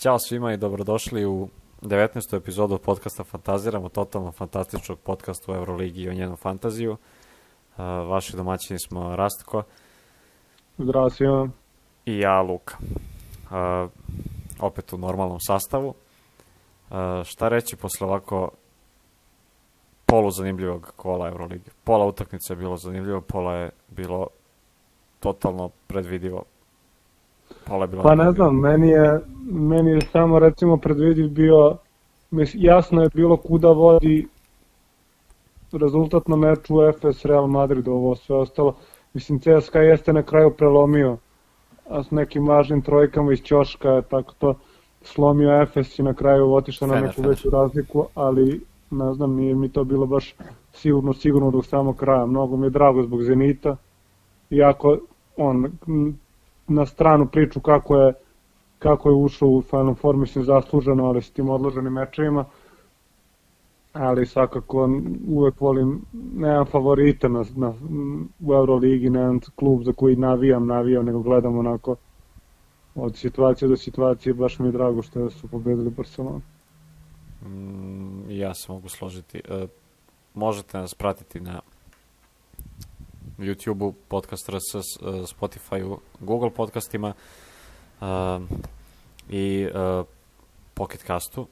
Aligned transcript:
Ćao 0.00 0.18
svima 0.18 0.52
i 0.52 0.56
dobrodošli 0.56 1.26
u 1.26 1.48
19. 1.82 2.36
epizodu 2.36 2.78
podcasta 2.78 3.24
Fantaziramo, 3.24 3.88
totalno 3.88 4.32
fantastičnog 4.32 4.98
podcasta 4.98 5.52
u 5.52 5.54
Euroligi 5.54 6.02
i 6.02 6.08
o 6.08 6.12
njenom 6.12 6.36
fantaziju. 6.36 6.92
Uh, 6.92 6.98
vaši 7.84 8.36
domaćini 8.36 8.78
smo 8.78 9.16
Rastko 9.16 9.62
Zdravo 10.78 11.10
svima. 11.10 11.48
i 12.06 12.18
ja, 12.18 12.42
Luka. 12.42 12.76
Uh, 12.80 13.90
opet 14.60 14.92
u 14.92 14.98
normalnom 14.98 15.40
sastavu. 15.40 15.88
Uh, 15.88 16.96
šta 17.24 17.48
reći 17.48 17.76
posle 17.76 18.06
ovako 18.06 18.50
polu 20.06 20.30
zanimljivog 20.30 20.92
kola 20.96 21.28
Euroligi. 21.28 21.70
Pola 21.84 22.06
utakmice 22.06 22.52
je 22.52 22.56
bilo 22.56 22.76
zanimljivo, 22.76 23.20
pola 23.20 23.54
je 23.54 23.70
bilo 23.88 24.26
totalno 25.20 25.70
predvidivo. 25.86 26.44
Pola 27.66 27.84
je 27.84 27.88
bilo 27.88 28.02
Pa 28.02 28.14
ne 28.14 28.32
znam, 28.32 28.60
meni 28.60 28.88
je, 28.88 29.20
meni 29.50 29.90
je 29.90 30.00
samo 30.12 30.38
recimo 30.38 30.76
predvidiv 30.76 31.28
bio, 31.28 31.76
mis, 32.30 32.50
jasno 32.54 33.02
je 33.02 33.08
bilo 33.14 33.36
kuda 33.36 33.68
vodi 33.68 34.28
rezultat 35.72 36.28
na 36.28 36.36
meču 36.36 36.74
FS 36.92 37.24
Real 37.24 37.46
Madrid, 37.46 37.88
ovo 37.88 38.16
sve 38.16 38.36
ostalo. 38.36 38.74
Mislim, 39.14 39.40
CSKA 39.40 39.80
jeste 39.80 40.12
na 40.12 40.22
kraju 40.22 40.50
prelomio, 40.50 41.16
a 41.88 42.02
s 42.02 42.10
nekim 42.10 42.48
važnim 42.48 42.82
trojkama 42.82 43.32
iz 43.32 43.42
Ćoška 43.42 43.88
je 43.88 44.02
tako 44.02 44.34
to 44.38 44.54
slomio 45.02 45.66
FS 45.66 45.98
i 45.98 46.02
na 46.02 46.14
kraju 46.14 46.52
otišao 46.54 46.88
na 46.88 47.00
neku 47.00 47.22
veću 47.22 47.50
razliku, 47.50 48.06
ali 48.14 48.60
ne 48.90 49.14
znam, 49.14 49.34
nije 49.34 49.54
mi 49.54 49.68
to 49.68 49.84
bilo 49.84 50.06
baš 50.06 50.34
sigurno, 50.72 51.12
sigurno 51.12 51.50
do 51.50 51.62
samog 51.62 51.96
kraja. 51.96 52.26
Mnogo 52.26 52.56
mi 52.56 52.66
je 52.66 52.70
drago 52.70 53.02
zbog 53.02 53.22
Zenita, 53.22 53.76
iako 54.50 54.98
on 55.36 55.72
na 56.70 56.86
stranu 56.86 57.26
priču 57.26 57.60
kako 57.60 57.96
je 57.96 58.14
kako 58.80 59.08
je 59.08 59.14
ušao 59.14 59.48
u 59.48 59.62
Final 59.62 59.94
Four, 59.94 60.16
mislim 60.16 60.44
zasluženo, 60.44 61.04
ali 61.04 61.22
s 61.22 61.30
tim 61.30 61.48
odloženim 61.48 61.92
mečevima. 61.92 62.44
Ali 63.92 64.26
svakako 64.26 64.88
uvek 65.28 65.60
volim, 65.60 66.00
nemam 66.12 66.66
favorita 66.66 67.28
na, 67.28 67.44
na, 67.56 67.74
u 68.40 68.54
Euroligi, 68.54 69.10
nemam 69.10 69.40
klub 69.54 69.82
za 69.84 69.92
koji 69.92 70.16
navijam, 70.16 70.66
navijam, 70.66 71.04
nego 71.04 71.20
gledam 71.20 71.58
onako 71.58 71.96
od 72.94 73.16
situacije 73.16 73.68
do 73.68 73.76
situacije, 73.76 74.34
baš 74.34 74.58
mi 74.58 74.68
je 74.68 74.72
drago 74.72 75.02
što 75.02 75.30
su 75.30 75.48
pobedili 75.48 75.90
Barcelonu. 75.90 76.40
Mm, 77.46 78.30
ja 78.30 78.54
se 78.54 78.72
mogu 78.72 78.88
složiti. 78.88 79.38
E, 79.48 79.66
možete 80.34 80.78
nas 80.78 80.94
pratiti 80.94 81.40
na 81.40 81.60
YouTube-u, 83.40 83.94
Podcast 84.08 84.48
RS, 84.48 84.74
e, 84.74 84.80
Spotify-u, 85.26 85.98
Google 86.20 86.50
podcastima 86.50 87.12
e, 88.00 88.04
i 89.28 89.68
e, 89.74 90.02
Pocket 90.74 91.04
Castu 91.06 91.46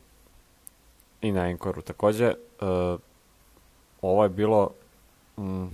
i 1.20 1.32
na 1.32 1.40
Anchoru 1.40 1.82
takođe. 1.82 2.34
Ovo 4.02 4.22
je 4.22 4.28
bilo 4.28 4.70
mm, 5.38 5.66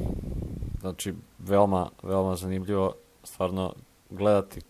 znači 0.80 1.14
veoma, 1.38 1.90
veoma 2.02 2.36
zanimljivo 2.36 2.94
stvarno 3.22 3.74
gledati 4.10 4.60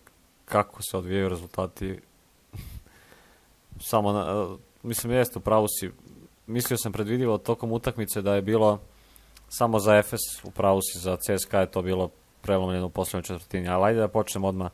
kako 0.45 0.81
se 0.83 0.97
odvijaju 0.97 1.29
rezultati 1.29 1.99
samo 3.89 4.11
na, 4.11 4.47
mislim 4.83 5.13
jeste 5.13 5.39
u 5.39 5.41
pravu 5.41 5.67
si 5.79 5.91
mislio 6.47 6.77
sam 6.77 6.91
predvidivo 6.91 7.37
tokom 7.37 7.71
utakmice 7.71 8.21
da 8.21 8.35
je 8.35 8.41
bilo 8.41 8.79
samo 9.57 9.79
za 9.79 9.95
Efes 9.95 10.43
u 10.43 10.51
pravu 10.51 10.79
si 10.81 10.99
za 10.99 11.17
CSKA 11.17 11.59
je 11.59 11.71
to 11.71 11.81
bilo 11.81 12.09
prelomljeno 12.41 12.85
u 12.85 12.89
poslednjoj 12.89 13.23
četvrtini 13.23 13.69
ali 13.69 13.85
ajde 13.85 13.99
da 13.99 14.07
počnemo 14.07 14.47
odmah 14.47 14.71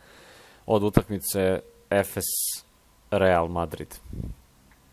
od 0.66 0.84
utakmice 0.84 1.60
Efes 1.90 2.30
Real 3.12 3.48
Madrid 3.48 3.96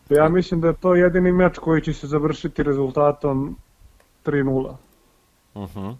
Ja 0.09 0.29
mislim 0.29 0.61
da 0.61 0.67
je 0.67 0.73
to 0.73 0.95
jedini 0.95 1.31
meč 1.31 1.57
koji 1.57 1.81
će 1.81 1.93
se 1.93 2.07
završiti 2.07 2.63
rezultatom 2.63 3.57
3-0. 4.25 4.75
uh 5.53 5.75
-huh. 5.75 5.95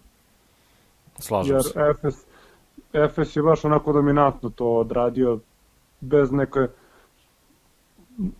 slažem 1.18 1.54
jer 1.54 1.62
se 1.62 1.80
Efes, 1.90 2.14
Efes 2.92 3.36
je 3.36 3.42
baš 3.42 3.64
onako 3.64 3.92
dominantno 3.92 4.50
to 4.50 4.66
odradio 4.66 5.38
bez 6.00 6.32
neke 6.32 6.60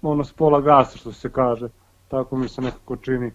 ono 0.02 0.24
s 0.24 0.32
pola 0.32 0.60
gasa 0.60 0.98
što 0.98 1.12
se 1.12 1.32
kaže 1.32 1.68
tako 2.08 2.36
mi 2.36 2.48
se 2.48 2.62
nekako 2.62 2.96
čini 2.96 3.32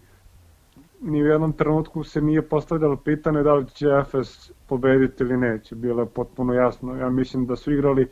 ni 1.06 1.24
u 1.24 1.26
jednom 1.26 1.54
trenutku 1.54 2.04
se 2.04 2.22
nije 2.22 2.42
postavljalo 2.42 2.96
pitanje 2.96 3.44
da 3.44 3.54
li 3.54 3.70
će 3.70 3.88
Efes 4.02 4.52
pobediti 4.68 5.24
ili 5.24 5.38
neće. 5.38 5.76
Bilo 5.76 6.02
je 6.02 6.10
potpuno 6.10 6.54
jasno. 6.54 6.96
Ja 6.96 7.10
mislim 7.10 7.46
da 7.46 7.56
su 7.56 7.74
igrali 7.74 8.12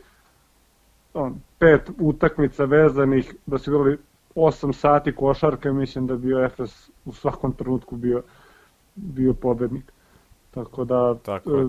on, 1.14 1.36
pet 1.60 1.90
utakmica 2.00 2.66
vezanih 2.66 3.36
da 3.46 3.58
su 3.58 3.72
igrali 3.72 3.98
8 4.36 4.74
sati 4.74 5.16
košarke 5.16 5.72
mislim 5.72 6.08
da 6.08 6.16
bi 6.16 6.28
bio 6.28 6.46
Efes 6.46 6.90
u 7.06 7.12
svakom 7.12 7.52
trenutku 7.54 7.96
bio 7.96 8.22
bio 8.96 9.34
pobednik. 9.34 9.94
Tako 10.52 10.86
da, 10.86 11.16
Tako 11.16 11.60
e, 11.60 11.68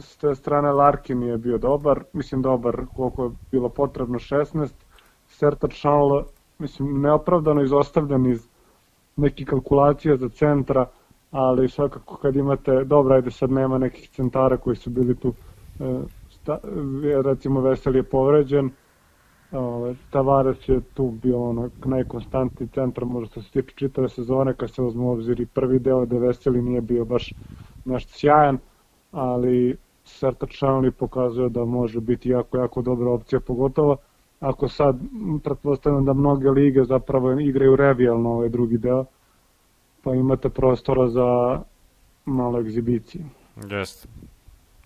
s 0.00 0.16
te 0.16 0.34
strane 0.34 0.72
Larkin 0.72 1.22
je 1.22 1.38
bio 1.38 1.58
dobar, 1.58 2.04
mislim 2.12 2.42
dobar 2.42 2.86
koliko 2.96 3.24
je 3.24 3.30
bilo 3.50 3.68
potrebno 3.68 4.18
16, 4.18 4.68
Sertar 5.28 5.70
Šanl, 5.70 6.20
mislim 6.58 7.00
neopravdano 7.00 7.62
izostavljan 7.62 8.26
iz 8.26 8.48
nekih 9.16 9.46
kalkulacija 9.46 10.16
za 10.16 10.28
centra, 10.28 10.86
ali 11.30 11.68
svakako 11.68 12.16
kad 12.16 12.36
imate, 12.36 12.84
dobro, 12.84 13.14
ajde 13.14 13.30
sad 13.30 13.50
nema 13.50 13.78
nekih 13.78 14.08
centara 14.08 14.56
koji 14.56 14.76
su 14.76 14.90
bili 14.90 15.16
tu, 15.16 15.34
e, 15.78 16.00
sta, 16.28 16.58
e, 17.04 17.22
recimo 17.22 17.60
Vesel 17.60 17.96
je 17.96 18.02
povređen, 18.02 18.70
Ove, 19.52 19.94
Tavares 20.10 20.68
je 20.68 20.80
tu 20.80 21.10
bio 21.10 21.42
ono 21.42 21.70
najkonstantniji 21.84 22.68
centar 22.68 23.04
možda 23.04 23.42
se 23.42 23.50
tiče 23.50 23.74
čitave 23.76 24.08
sezone 24.08 24.54
kad 24.54 24.70
se 24.70 24.82
uzme 24.82 25.02
u 25.02 25.10
obzir 25.10 25.40
i 25.40 25.46
prvi 25.46 25.78
deo 25.78 26.06
da 26.06 26.18
Veseli 26.18 26.62
nije 26.62 26.80
bio 26.80 27.04
baš 27.04 27.34
nešto 27.84 28.12
sjajan, 28.12 28.58
ali 29.10 29.76
Sertač 30.04 30.52
Šanli 30.52 30.90
pokazuje 30.90 31.48
da 31.48 31.64
može 31.64 32.00
biti 32.00 32.28
jako, 32.28 32.58
jako 32.58 32.82
dobra 32.82 33.10
opcija, 33.10 33.40
pogotovo 33.40 33.96
ako 34.42 34.68
sad 34.68 34.96
pretpostavljam 35.44 36.04
da 36.04 36.12
mnoge 36.12 36.50
lige 36.50 36.84
zapravo 36.84 37.40
igraju 37.40 37.76
revijalno 37.76 38.30
ovaj 38.30 38.48
drugi 38.48 38.78
deo, 38.78 39.04
pa 40.02 40.14
imate 40.14 40.48
prostora 40.48 41.08
za 41.08 41.60
malo 42.24 42.60
egzibicije. 42.60 43.24
Jeste. 43.70 44.08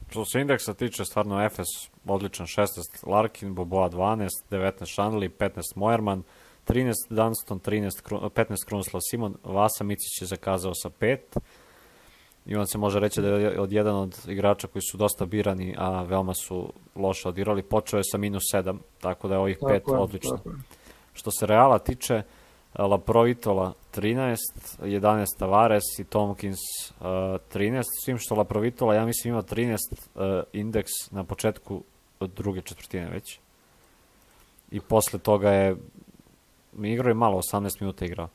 Što 0.09 0.25
se 0.25 0.41
indeksa 0.41 0.75
tiče, 0.75 1.05
stvarno 1.05 1.45
Efes 1.45 1.67
odličan 2.07 2.47
16, 2.47 2.67
Larkin, 3.07 3.55
Boboa 3.55 3.91
12, 3.91 4.29
19 4.51 4.95
Šanli, 4.95 5.29
15 5.29 5.51
Mojerman, 5.77 6.23
13 6.69 6.93
Dunston, 7.11 7.61
13, 7.61 8.03
Kru- 8.03 8.31
15 8.31 8.67
Krunoslav 8.67 9.01
Simon, 9.11 9.35
Vasa 9.45 9.85
Micić 9.85 10.21
je 10.21 10.27
zakazao 10.27 10.75
sa 10.75 10.91
5 11.01 11.19
i 12.47 12.57
on 12.57 12.67
se 12.67 12.79
može 12.79 13.01
reći 13.01 13.23
da 13.23 13.29
je 13.29 13.61
od 13.61 13.73
jedan 13.73 13.97
od 13.97 14.19
igrača 14.29 14.67
koji 14.67 14.83
su 14.83 14.97
dosta 14.97 15.27
birani, 15.27 15.75
a 15.79 16.03
veoma 16.03 16.35
su 16.35 16.73
loše 16.95 17.29
odigrali, 17.29 17.63
počeo 17.63 17.99
je 17.99 18.05
sa 18.05 18.19
minus 18.19 18.43
7, 18.55 18.79
tako 19.01 19.29
da 19.29 19.35
je 19.35 19.39
ovih 19.39 19.59
5 19.59 19.79
Tako 19.79 19.95
je, 19.95 20.01
odlično. 20.01 20.37
tako. 20.37 20.51
Što 21.13 21.31
se 21.31 21.47
Reala 21.47 21.79
tiče, 21.79 22.23
Laprovitola 22.79 23.73
13, 23.95 24.37
11 24.83 25.27
Tavares 25.39 25.99
i 25.99 26.05
Tomkins 26.05 26.59
uh, 26.91 27.07
13, 27.07 27.83
s 28.03 28.05
tim 28.05 28.19
što 28.19 28.35
Laprovitola 28.35 28.95
ja 28.95 29.07
mislim 29.07 29.35
ima 29.35 29.43
13 29.43 29.77
uh, 30.15 30.23
indeks 30.53 30.93
na 31.11 31.25
početku 31.25 31.83
od 32.21 32.31
druge 32.31 32.61
četvrtine 32.61 33.11
već. 33.11 33.39
I 34.71 34.81
posle 34.81 35.19
toga 35.19 35.51
je 35.51 35.77
igrao 36.85 37.11
je 37.11 37.15
malo, 37.15 37.41
18 37.53 37.81
minuta 37.81 38.05
igrao. 38.05 38.29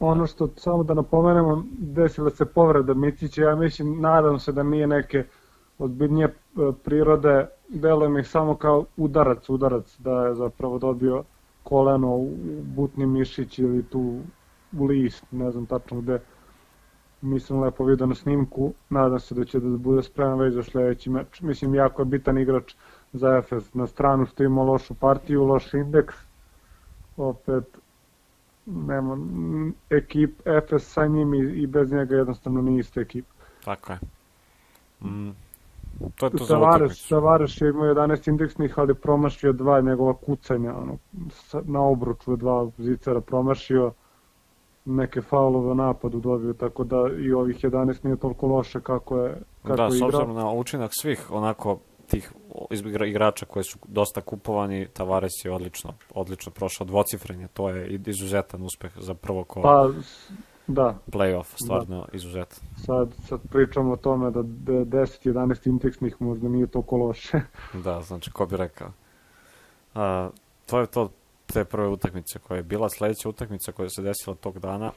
Ono 0.00 0.26
što 0.26 0.48
samo 0.56 0.82
da 0.82 0.94
napomenemo, 0.94 1.64
desila 1.78 2.30
se 2.30 2.44
povreda 2.44 2.94
Micića, 2.94 3.42
ja 3.42 3.56
mislim, 3.56 4.00
nadam 4.00 4.38
se 4.38 4.52
da 4.52 4.62
nije 4.62 4.86
neke 4.86 5.24
ozbiljnije 5.78 6.26
e, 6.26 6.32
prirode, 6.84 7.46
deluje 7.68 8.08
mi 8.08 8.24
samo 8.24 8.56
kao 8.56 8.84
udarac, 8.96 9.48
udarac, 9.48 9.98
da 9.98 10.26
je 10.26 10.34
zapravo 10.34 10.78
dobio 10.78 11.24
koleno 11.62 12.16
u 12.16 12.30
butni 12.62 13.06
mišić 13.06 13.58
ili 13.58 13.82
tu 13.82 14.20
u 14.78 14.84
list, 14.84 15.24
ne 15.30 15.50
znam 15.50 15.66
tačno 15.66 16.00
gde. 16.00 16.20
Nisam 17.22 17.60
lepo 17.60 17.84
vidio 17.84 18.06
na 18.06 18.14
snimku, 18.14 18.72
nadam 18.90 19.20
se 19.20 19.34
da 19.34 19.44
će 19.44 19.60
da 19.60 19.76
bude 19.76 20.02
spreman 20.02 20.38
već 20.38 20.54
za 20.54 20.62
sledeći 20.62 21.10
meč. 21.10 21.40
Mislim, 21.40 21.74
jako 21.74 22.02
je 22.02 22.06
bitan 22.06 22.38
igrač 22.38 22.74
za 23.12 23.36
Efes. 23.36 23.74
Na 23.74 23.86
stranu 23.86 24.26
što 24.26 24.44
ima 24.44 24.62
lošu 24.62 24.94
partiju, 24.94 25.44
loš 25.44 25.74
indeks, 25.74 26.14
opet 27.16 27.78
nema 28.68 29.18
ekip 29.90 30.46
Efes 30.46 30.92
sa 30.92 31.06
njim 31.06 31.34
i, 31.34 31.38
i 31.38 31.66
bez 31.66 31.92
njega 31.92 32.16
jednostavno 32.16 32.62
nije 32.62 32.80
ista 32.80 33.00
ekipa. 33.00 33.34
Tako 33.64 33.92
je. 33.92 33.98
Mm. 35.00 35.30
To 36.16 36.26
je 36.26 36.30
to 36.30 36.44
utakmicu. 36.44 37.08
Tavares 37.08 37.60
je 37.60 37.68
imao 37.68 37.86
11 37.86 38.28
indeksnih, 38.28 38.78
ali 38.78 38.94
promašio 38.94 39.52
dva 39.52 39.80
njegova 39.80 40.14
kucanja, 40.14 40.74
ono, 40.76 40.98
na 41.64 41.80
obruču 41.80 42.36
dva 42.36 42.70
zicera 42.78 43.20
promašio, 43.20 43.92
neke 44.84 45.22
faulove 45.22 45.70
u 45.70 45.74
napadu 45.74 46.20
dobio, 46.20 46.52
tako 46.52 46.84
da 46.84 46.96
i 47.18 47.32
ovih 47.32 47.64
11 47.64 48.04
nije 48.04 48.16
toliko 48.16 48.46
loše 48.46 48.80
kako 48.80 49.18
je, 49.18 49.42
kako 49.62 49.76
Da, 49.76 49.84
je 49.84 49.90
s 49.90 50.02
obzirom 50.02 50.34
na 50.34 50.52
učinak 50.52 50.90
svih 51.00 51.30
onako 51.30 51.78
tih 52.10 52.32
igrača 53.06 53.46
koji 53.46 53.64
su 53.64 53.78
dosta 53.88 54.20
kupovani, 54.20 54.88
Tavares 54.92 55.32
je 55.44 55.52
odlično, 55.52 55.94
odlično 56.14 56.52
prošao 56.52 56.86
dvocifrenje, 56.86 57.48
to 57.48 57.68
je 57.68 58.00
izuzetan 58.06 58.62
uspeh 58.62 58.92
za 59.00 59.14
prvo 59.14 59.44
kolo. 59.44 59.62
Pa, 59.62 59.90
da. 60.66 60.98
Playoff, 61.12 61.46
stvarno 61.64 62.00
da. 62.00 62.16
izuzetan. 62.16 62.58
Sad, 62.86 63.14
sad 63.28 63.40
pričamo 63.50 63.92
o 63.92 63.96
tome 63.96 64.30
da 64.30 64.40
10-11 64.40 65.68
indeksnih 65.68 66.16
možda 66.18 66.48
nije 66.48 66.66
to 66.66 66.84
loše. 66.90 67.40
da, 67.84 68.00
znači, 68.00 68.30
ko 68.30 68.46
bi 68.46 68.56
rekao. 68.56 68.92
A, 69.94 70.30
to 70.66 70.80
je 70.80 70.86
to 70.86 71.10
te 71.46 71.64
prve 71.64 71.88
utakmice 71.88 72.38
koja 72.38 72.56
je 72.56 72.62
bila. 72.62 72.88
Sledeća 72.88 73.28
utakmica 73.28 73.72
koja 73.72 73.88
se 73.88 74.02
desila 74.02 74.36
tog 74.36 74.58
dana 74.58 74.92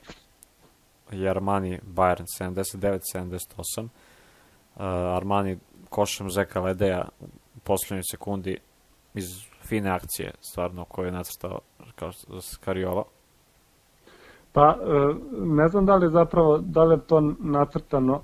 je 1.12 1.30
Armani 1.30 1.80
Bayern 1.96 2.26
79-78. 2.40 3.88
Uh, 4.76 4.82
Armani 5.16 5.58
košem 5.92 6.30
Zeka 6.30 6.62
Ledeja 6.62 7.08
u 7.22 7.60
poslednjoj 7.64 8.04
sekundi 8.12 8.58
iz 9.14 9.26
fine 9.68 9.90
akcije, 9.90 10.32
stvarno, 10.42 10.86
koju 10.86 11.06
je 11.06 11.12
nacrtao 11.12 11.60
kao 11.96 12.12
Skariola. 12.42 13.04
Pa, 14.54 14.78
e, 14.82 15.14
ne 15.46 15.68
znam 15.68 15.86
da 15.86 15.96
li 15.96 16.12
zapravo, 16.12 16.58
da 16.58 16.84
li 16.84 16.96
je 16.96 17.00
to 17.00 17.22
nacrtano, 17.40 18.22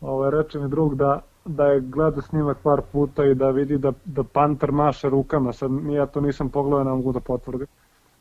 ovaj, 0.00 0.30
reče 0.30 0.58
mi 0.58 0.68
drug 0.68 0.94
da, 0.94 1.20
da 1.44 1.64
je 1.64 1.80
gledao 1.80 2.22
snimak 2.22 2.58
par 2.62 2.82
puta 2.92 3.24
i 3.24 3.34
da 3.34 3.50
vidi 3.50 3.78
da, 3.78 3.92
da 4.04 4.24
Panter 4.24 4.72
maše 4.72 5.08
rukama, 5.08 5.52
sad 5.52 5.70
ja 5.90 6.06
to 6.06 6.20
nisam 6.20 6.48
pogledao, 6.48 6.84
ne 6.84 6.90
mogu 6.90 7.12
da 7.12 7.20
potvrdim, 7.20 7.66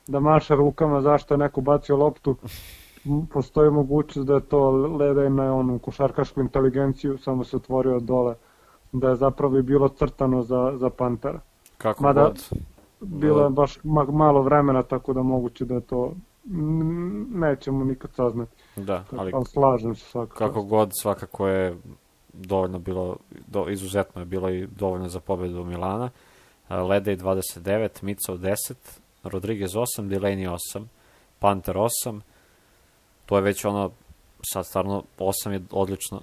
da 0.07 0.19
maše 0.19 0.55
rukama 0.55 1.01
zašto 1.01 1.33
je 1.33 1.37
neko 1.37 1.61
bacio 1.61 1.97
loptu, 1.97 2.35
postoji 3.33 3.71
mogućnost 3.71 4.27
da 4.27 4.33
je 4.33 4.41
to 4.41 4.69
ledaj 4.71 5.29
na 5.29 5.53
onu 5.55 5.79
košarkašku 5.79 6.41
inteligenciju, 6.41 7.17
samo 7.17 7.43
se 7.43 7.57
otvorio 7.57 7.99
dole, 7.99 8.35
da 8.91 9.09
je 9.09 9.15
zapravo 9.15 9.57
i 9.57 9.61
bilo 9.61 9.89
crtano 9.89 10.43
za, 10.43 10.73
za 10.75 10.89
Pantera. 10.89 11.39
Kako 11.77 12.03
Mada, 12.03 12.23
god. 12.23 12.49
Bilo 12.99 13.43
je 13.43 13.49
baš 13.49 13.79
malo 14.13 14.41
vremena, 14.41 14.83
tako 14.83 15.13
da 15.13 15.21
moguće 15.21 15.65
da 15.65 15.75
je 15.75 15.81
to 15.81 16.13
nećemo 17.33 17.85
nikad 17.85 18.11
saznati. 18.13 18.51
Da, 18.75 19.03
ali, 19.17 19.31
ali 19.35 19.45
slažem 19.45 19.95
se 19.95 20.05
svakako. 20.05 20.37
Kako 20.37 20.63
god, 20.63 20.91
svakako 21.01 21.47
je 21.47 21.77
dovoljno 22.33 22.79
bilo, 22.79 23.17
do, 23.47 23.69
izuzetno 23.69 24.21
je 24.21 24.25
bilo 24.25 24.49
i 24.49 24.67
dovoljno 24.67 25.09
za 25.09 25.19
pobedu 25.19 25.63
Milana. 25.63 26.09
Ledej 26.69 27.17
29, 27.17 28.03
Micov 28.03 28.37
10, 28.37 28.55
Rodriguez 29.23 29.71
8, 29.71 30.07
Delaney 30.07 30.57
8, 30.75 30.85
Panter 31.39 31.75
8, 31.75 32.19
to 33.25 33.35
je 33.35 33.41
već 33.41 33.65
ono, 33.65 33.91
sad 34.53 34.65
stvarno 34.65 35.03
8 35.19 35.51
je 35.51 35.61
odlično 35.71 36.21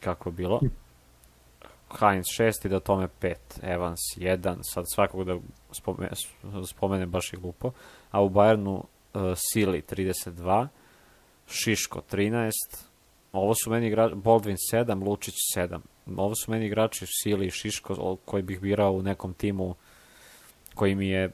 kako 0.00 0.28
je 0.28 0.32
bilo. 0.32 0.60
Heinz 2.00 2.24
6 2.38 2.66
i 2.66 2.68
da 2.68 2.80
tome 2.80 3.08
5, 3.20 3.34
Evans 3.62 4.00
1, 4.16 4.58
sad 4.62 4.84
svakog 4.94 5.24
da 5.24 5.38
spomene, 5.72 6.10
spomene 6.68 7.06
baš 7.06 7.32
i 7.32 7.36
glupo, 7.36 7.70
a 8.10 8.22
u 8.22 8.30
Bayernu 8.30 8.74
uh, 8.76 9.22
Sili 9.36 9.82
32, 9.90 10.66
Šiško 11.46 12.02
13, 12.12 12.50
ovo 13.32 13.54
su 13.54 13.70
meni 13.70 13.86
igrači, 13.86 14.14
Baldwin 14.14 14.56
7, 14.72 15.04
Lučić 15.04 15.34
7. 15.56 15.78
Ovo 16.16 16.34
su 16.34 16.50
meni 16.50 16.66
igrači 16.66 17.06
Sili 17.08 17.46
i 17.46 17.50
Šiško 17.50 18.16
koji 18.24 18.42
bih 18.42 18.60
birao 18.60 18.92
u 18.92 19.02
nekom 19.02 19.34
timu 19.34 19.74
koji 20.74 20.94
mi 20.94 21.08
je 21.08 21.30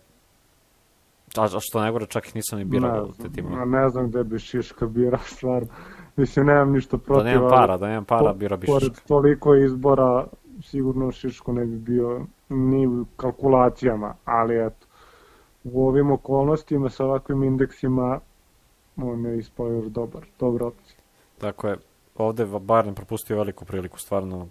A, 1.37 1.45
a 1.45 1.61
što 1.61 1.81
najgore, 1.81 2.07
čak 2.07 2.29
i 2.29 2.31
nisam 2.35 2.59
ni 2.59 2.65
birao 2.65 3.09
te 3.23 3.29
timove. 3.29 3.67
Ne 3.67 3.89
znam 3.89 4.11
gde 4.11 4.25
bi 4.25 4.39
Šiška 4.39 4.87
birao, 4.87 5.21
stvarno. 5.25 5.69
Mislim, 6.17 6.47
nemam 6.47 6.73
ništa 6.73 6.99
protiv. 6.99 7.25
Da 7.25 7.31
nemam 7.31 7.51
para, 7.51 7.77
da 7.77 7.87
nemam 7.87 8.05
para, 8.05 8.33
bira 8.33 8.57
bi 8.57 8.67
Šiška. 8.67 8.79
Pored 8.79 8.93
toliko 9.07 9.55
izbora, 9.55 10.27
sigurno 10.63 11.13
Šiško 11.13 11.53
ne 11.53 11.65
bi 11.65 11.77
bio 11.77 12.27
ni 12.49 12.87
u 12.87 13.05
kalkulacijama, 13.17 14.15
ali 14.25 14.67
eto, 14.67 14.87
u 15.65 15.87
ovim 15.89 16.11
okolnostima 16.11 16.91
sa 16.91 17.05
ovakvim 17.05 17.43
indeksima 17.43 18.21
on 18.97 19.27
je 19.27 19.39
ispao 19.39 19.69
još 19.69 19.87
dobar, 19.87 20.23
dobra 20.39 20.67
opcija. 20.67 20.97
Tako 21.39 21.69
je, 21.69 21.77
ovde 22.17 22.47
Bayern 22.47 22.95
propustio 22.95 23.37
veliku 23.37 23.65
priliku, 23.65 23.99
stvarno 23.99 24.49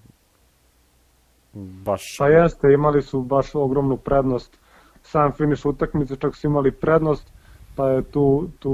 baš... 1.53 2.15
Pa 2.19 2.27
jeste, 2.27 2.74
imali 2.74 3.01
su 3.01 3.21
baš 3.21 3.56
ogromnu 3.56 3.98
prednost 3.98 4.62
sam 5.03 5.31
finiš 5.31 5.65
utakmice, 5.65 6.15
čak 6.15 6.36
su 6.36 6.48
imali 6.48 6.71
prednost, 6.71 7.33
pa 7.75 7.89
je 7.89 8.01
tu, 8.03 8.48
tu 8.59 8.71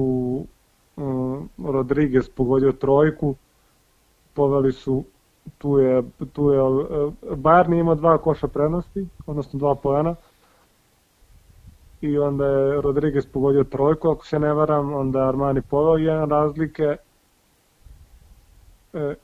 um, 0.96 1.50
Rodriguez 1.58 2.30
pogodio 2.30 2.72
trojku, 2.72 3.36
poveli 4.34 4.72
su 4.72 5.04
tu 5.58 5.78
je, 5.78 6.04
tu 6.34 6.50
je 6.50 6.64
uh, 6.64 7.14
Bayern 7.22 7.80
imao 7.80 7.96
dva 7.96 8.18
koša 8.18 8.48
prednosti, 8.48 9.08
odnosno 9.28 9.60
dva 9.60 9.76
pojena, 9.76 10.16
i 12.02 12.18
onda 12.18 12.46
je 12.46 12.82
Rodriguez 12.82 13.26
pogodio 13.26 13.64
trojku, 13.64 14.10
ako 14.10 14.26
se 14.26 14.40
ne 14.40 14.54
varam, 14.54 14.94
onda 14.94 15.20
je 15.20 15.28
Armani 15.28 15.62
poveo 15.62 15.98
jedan 15.98 16.30
razlike, 16.30 16.96
e, 18.94 19.16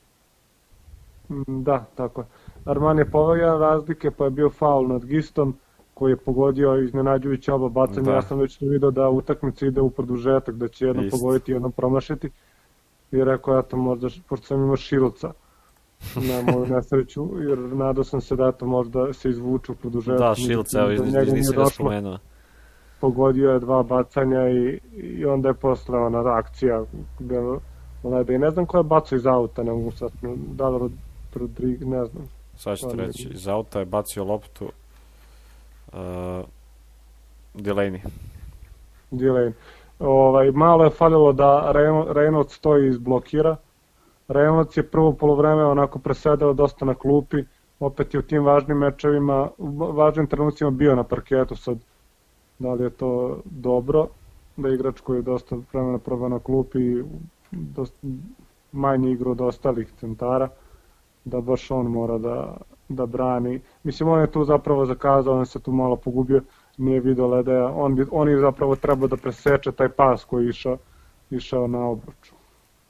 da, 1.47 1.85
tako 1.95 2.21
je. 2.21 2.27
Armani 2.65 3.01
je 3.01 3.11
poveo 3.11 3.35
jedan 3.35 3.59
razlike, 3.59 4.11
pa 4.11 4.23
je 4.25 4.29
bio 4.29 4.49
faul 4.49 4.87
nad 4.87 5.05
Gistom, 5.05 5.55
koji 5.93 6.11
je 6.11 6.17
pogodio 6.17 6.77
iznenađujući 6.77 7.51
oba 7.51 7.69
bacanja. 7.69 8.05
Da. 8.05 8.13
Ja 8.13 8.21
sam 8.21 8.39
već 8.39 8.61
video 8.61 8.91
da 8.91 9.09
utakmica 9.09 9.65
ide 9.65 9.81
u 9.81 9.89
produžetak, 9.89 10.55
da 10.55 10.67
će 10.67 10.85
jedno 10.85 11.03
Ist. 11.03 11.11
pogoditi, 11.11 11.51
jedno 11.51 11.69
promašiti. 11.69 12.29
I 13.11 13.23
rekao, 13.23 13.59
eto, 13.59 13.77
možda, 13.77 14.07
pošto 14.29 14.45
sam 14.45 14.63
imao 14.63 14.75
šilca 14.75 15.31
na 16.15 16.51
moju 16.51 16.65
nesreću, 16.65 17.27
jer 17.50 17.57
nadao 17.57 18.03
sam 18.03 18.21
se 18.21 18.35
da 18.35 18.47
eto 18.47 18.65
možda 18.65 19.13
se 19.13 19.29
izvuče 19.29 19.71
u 19.71 19.75
produžetak. 19.75 20.19
Da, 20.19 20.35
šilca, 20.35 20.79
evo, 20.79 20.91
iz, 20.91 21.00
iz, 21.00 21.33
nisi 21.33 21.55
ga 21.55 21.65
spomenuo. 21.65 22.17
Pogodio 23.01 23.51
je 23.51 23.59
dva 23.59 23.83
bacanja 23.83 24.50
i, 24.50 24.79
i 24.94 25.25
onda 25.25 25.47
je 25.47 25.53
posle 25.53 26.00
ona 26.00 26.38
akcija 26.38 26.83
gde 27.19 27.39
Lebe. 28.03 28.35
I 28.35 28.38
ne 28.38 28.51
znam 28.51 28.65
ko 28.65 28.77
je 28.77 28.83
bacao 28.83 29.15
iz 29.15 29.25
auta, 29.25 29.63
ne 29.63 29.71
mogu 29.71 29.91
sad, 29.91 30.11
da 30.53 30.69
li 30.69 30.91
Rodrigo, 31.35 31.85
ne 31.85 32.05
znam. 32.05 32.23
Sad 32.55 32.77
ću 32.77 32.89
ti 32.89 32.97
reći, 32.97 33.29
iz 33.33 33.47
auta 33.47 33.79
je 33.79 33.85
bacio 33.85 34.23
loptu 34.23 34.65
uh, 34.65 36.00
Delaney. 37.53 38.00
Delaney. 39.11 39.51
Ovaj, 40.00 40.51
malo 40.51 40.83
je 40.83 40.89
falilo 40.89 41.33
da 41.33 41.71
Reynolds 42.09 42.55
stoji 42.55 42.89
iz 42.89 42.97
Reynolds 44.27 44.77
je 44.77 44.83
prvo 44.83 45.13
polovreme 45.13 45.65
onako 45.65 45.99
presedao 45.99 46.53
dosta 46.53 46.85
na 46.85 46.95
klupi, 46.95 47.43
opet 47.79 48.13
je 48.13 48.19
u 48.19 48.23
tim 48.23 48.43
važnim 48.43 48.77
mečevima, 48.77 49.49
važnim 49.93 50.27
trenucima 50.27 50.71
bio 50.71 50.95
na 50.95 51.03
parketu 51.03 51.55
sad. 51.55 51.77
Da 52.59 52.74
li 52.74 52.83
je 52.83 52.89
to 52.89 53.39
dobro, 53.45 54.07
da 54.57 54.69
igrač 54.69 55.01
koji 55.01 55.17
je 55.17 55.21
dosta 55.21 55.55
vremena 55.74 55.98
probao 55.98 56.29
na 56.29 56.39
klupi, 56.39 57.03
dosta, 57.51 58.07
manje 58.71 59.12
igru 59.12 59.31
od 59.31 59.41
ostalih 59.41 59.91
centara, 60.00 60.50
da 61.25 61.41
baš 61.41 61.71
on 61.71 61.86
mora 61.86 62.17
da, 62.17 62.57
da 62.89 63.05
brani. 63.05 63.62
Mislim, 63.83 64.09
on 64.09 64.21
je 64.21 64.31
tu 64.31 64.43
zapravo 64.43 64.86
zakazao, 64.86 65.38
on 65.38 65.45
se 65.45 65.59
tu 65.59 65.71
malo 65.71 65.95
pogubio, 65.95 66.41
nije 66.77 67.00
video 67.00 67.27
Ledeja, 67.27 67.67
on, 67.75 67.95
bi, 67.95 68.05
on 68.12 68.29
je 68.29 68.39
zapravo 68.39 68.75
trebao 68.75 69.07
da 69.07 69.17
preseče 69.17 69.71
taj 69.71 69.89
pas 69.89 70.24
koji 70.25 70.43
je 70.45 70.50
išao, 70.50 70.77
išao 71.29 71.67
na 71.67 71.86
obruču. 71.86 72.36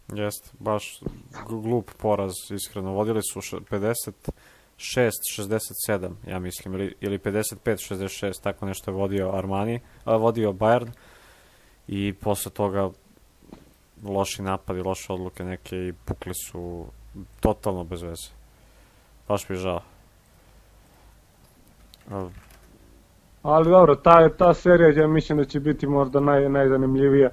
Jeste, 0.07 0.50
baš 0.60 1.00
glup 1.48 1.91
poraz, 1.98 2.33
iskreno. 2.51 2.93
Vodili 2.93 3.22
su 3.24 3.39
56-67, 3.39 6.12
ja 6.27 6.39
mislim, 6.39 6.74
ili, 6.74 6.95
ili 7.01 7.19
55-66, 7.19 8.43
tako 8.43 8.65
nešto 8.65 8.91
je 8.91 8.95
vodio 8.95 9.31
Armani, 9.33 9.79
a, 10.05 10.15
vodio 10.15 10.51
Bayern 10.51 10.89
i 11.88 12.13
posle 12.13 12.51
toga 12.51 12.89
loši 14.03 14.41
napadi, 14.41 14.81
loše 14.81 15.13
odluke 15.13 15.43
neke 15.43 15.75
i 15.75 15.93
pukli 16.05 16.33
su 16.33 16.86
totalno 17.39 17.83
bez 17.83 18.01
veze. 18.01 18.29
Baš 19.27 19.50
mi 19.50 19.55
žao. 19.55 19.81
Ali 23.43 23.69
dobro, 23.69 23.95
ta, 23.95 24.29
ta 24.29 24.53
serija 24.53 25.01
ja 25.01 25.07
mislim 25.07 25.38
da 25.38 25.45
će 25.45 25.60
biti 25.60 25.88
možda 25.88 26.19
naj, 26.19 26.50
najzanimljivija 26.50 27.29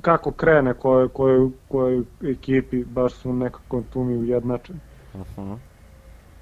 kako 0.00 0.30
krene 0.30 0.74
koje, 0.74 1.08
koje, 1.08 1.50
koje 1.68 2.02
ekipi 2.22 2.84
baš 2.84 3.12
su 3.12 3.32
nekako 3.32 3.82
tu 3.92 4.04
mi 4.04 4.16
ujednačeni. 4.16 4.78
Uh 5.14 5.20
-huh. 5.36 5.56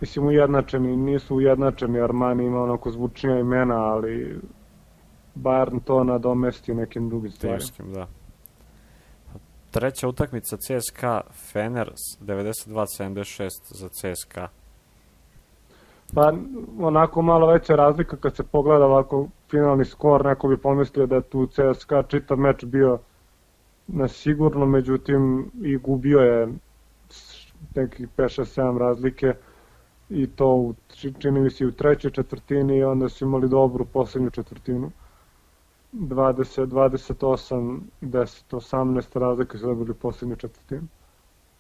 Mislim 0.00 0.26
ujednačeni, 0.26 0.97
nisu 0.97 1.37
ujednačeni, 1.37 2.00
Armani 2.00 2.47
ima 2.47 2.62
onako 2.62 2.90
zvučnija 2.90 3.38
imena, 3.38 3.76
ali 3.76 4.40
Bayern 5.35 5.80
to 5.85 6.04
nadomesti 6.04 6.75
nekim 6.75 7.09
drugim 7.09 7.30
stvarima. 7.30 7.59
Timskim, 7.59 7.92
da. 7.92 8.06
Treća 9.70 10.09
utakmica 10.09 10.56
CSKA 10.56 11.20
Fener 11.52 11.92
92-76 12.20 13.49
za 13.70 13.88
CSKA. 13.88 14.49
Pa 16.14 16.32
onako 16.80 17.23
malo 17.23 17.47
veća 17.47 17.75
razlika 17.75 18.16
kad 18.16 18.37
se 18.37 18.42
pogleda 18.42 18.85
ovako 18.85 19.28
finalni 19.50 19.85
skor, 19.85 20.25
neko 20.25 20.49
bi 20.49 20.56
pomislio 20.56 21.06
da 21.06 21.14
je 21.14 21.23
tu 21.23 21.47
CSKA 21.47 22.02
čitav 22.02 22.38
meč 22.38 22.64
bio 22.64 22.99
na 23.92 24.09
sigurno, 24.09 24.66
međutim 24.66 25.50
i 25.62 25.76
gubio 25.76 26.18
je 26.18 26.49
nekih 27.75 28.09
5-6-7 28.16 28.78
razlike 28.78 29.35
i 30.11 30.26
to 30.26 30.47
u, 30.54 30.75
čini 31.18 31.40
mi 31.40 31.50
se 31.50 31.66
u 31.66 31.73
trećoj 31.73 32.11
četvrtini 32.11 32.76
i 32.76 32.85
onda 32.85 33.09
su 33.09 33.25
imali 33.25 33.49
dobru 33.49 33.85
poslednju 33.85 34.30
četvrtinu. 34.30 34.90
20, 35.92 36.66
28, 36.66 37.78
10, 38.00 38.44
18 38.50 39.18
razlike 39.18 39.59
su 39.59 39.66
dobili 39.66 39.94
poslednju 39.94 40.37
četvrtinu. 40.37 40.87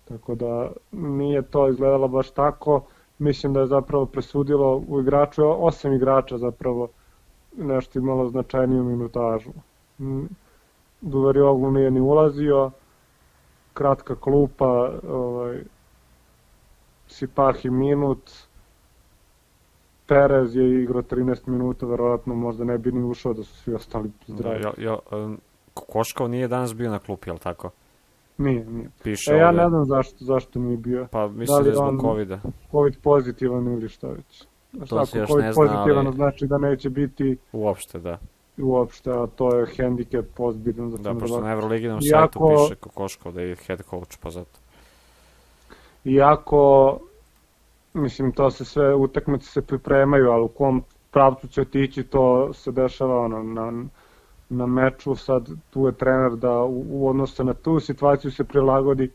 Tako 0.08 0.34
da 0.34 0.72
nije 0.92 1.42
to 1.42 1.68
izgledalo 1.68 2.08
baš 2.08 2.30
tako. 2.30 2.82
Mislim 3.18 3.52
da 3.52 3.60
je 3.60 3.66
zapravo 3.66 4.06
presudilo 4.06 4.84
u 4.88 5.00
igraču, 5.00 5.42
osam 5.66 5.92
igrača 5.92 6.38
zapravo 6.38 6.88
nešto 7.56 7.98
imalo 7.98 8.28
značajniju 8.28 8.84
minutažu. 8.84 9.50
Oglu 11.44 11.70
nije 11.70 11.90
ni 11.90 12.00
ulazio, 12.00 12.70
kratka 13.72 14.14
klupa, 14.14 14.92
ovaj, 15.08 15.60
Sipahi 17.06 17.70
minut, 17.70 18.30
Perez 20.06 20.56
je 20.56 20.82
igrao 20.82 21.02
13 21.02 21.48
minuta, 21.48 21.86
verovatno 21.86 22.34
možda 22.34 22.64
ne 22.64 22.78
bi 22.78 22.92
ni 22.92 23.10
ušao 23.10 23.32
da 23.32 23.42
su 23.42 23.54
svi 23.54 23.74
ostali 23.74 24.10
zdravi. 24.26 24.62
Da, 24.62 24.72
ja, 24.78 24.90
ja, 24.90 24.98
Koškov 25.74 26.28
nije 26.28 26.48
danas 26.48 26.74
bio 26.74 26.90
na 26.90 26.98
klupi, 26.98 27.28
je 27.28 27.32
li 27.32 27.38
tako? 27.38 27.70
Nije, 28.38 28.64
nije. 28.64 28.90
Piše 29.02 29.34
e, 29.34 29.36
ja 29.36 29.52
ne 29.52 29.68
znam 29.68 29.84
zašto, 29.84 30.24
zašto 30.24 30.58
nije 30.58 30.76
bio. 30.76 31.06
Pa 31.10 31.28
mislim 31.28 31.58
da, 31.58 31.62
da 31.62 31.68
je 31.68 31.74
zbog 31.74 32.00
COVID-a. 32.00 32.40
COVID 32.70 32.96
pozitivan 33.02 33.72
ili 33.72 33.88
šta 33.88 34.08
već. 34.08 34.46
To 34.88 35.06
se 35.06 35.18
još 35.18 35.30
ne 35.30 35.52
zna, 35.52 35.62
pozitivan 35.62 36.06
ali... 36.06 36.16
znači 36.16 36.46
da 36.46 36.58
neće 36.58 36.90
biti... 36.90 37.36
Uopšte, 37.52 37.98
da. 37.98 38.18
Uopšte, 38.58 39.10
a 39.10 39.26
to 39.26 39.56
je 39.56 39.66
hendikep 39.76 40.34
pozbitan. 40.34 40.90
Da, 40.90 41.14
pošto 41.14 41.40
na 41.40 41.52
Euroliginom 41.52 42.00
Iako... 42.02 42.48
sajtu 42.48 42.68
piše 42.68 42.80
Kokoškov 42.80 43.32
da 43.32 43.40
je 43.40 43.56
head 43.56 43.82
coach, 43.90 44.18
pa 44.20 44.30
zato. 44.30 44.58
Iako, 46.04 46.98
mislim, 47.94 48.32
to 48.32 48.50
se 48.50 48.64
sve, 48.64 48.94
utakmice 48.94 49.46
se 49.46 49.62
pripremaju, 49.62 50.30
ali 50.30 50.44
u 50.44 50.48
kom 50.48 50.82
pravcu 51.10 51.48
će 51.48 51.60
otići, 51.60 52.02
to 52.02 52.52
se 52.52 52.72
dešava 52.72 53.20
ono, 53.20 53.42
na, 53.42 53.84
na 54.48 54.66
meču, 54.66 55.14
sad 55.14 55.48
tu 55.70 55.86
je 55.86 55.92
trener 55.92 56.36
da 56.36 56.62
u, 56.62 56.84
u 56.90 57.08
odnosu 57.08 57.44
na 57.44 57.54
tu 57.54 57.80
situaciju 57.80 58.30
se 58.30 58.44
prilagodi, 58.44 59.10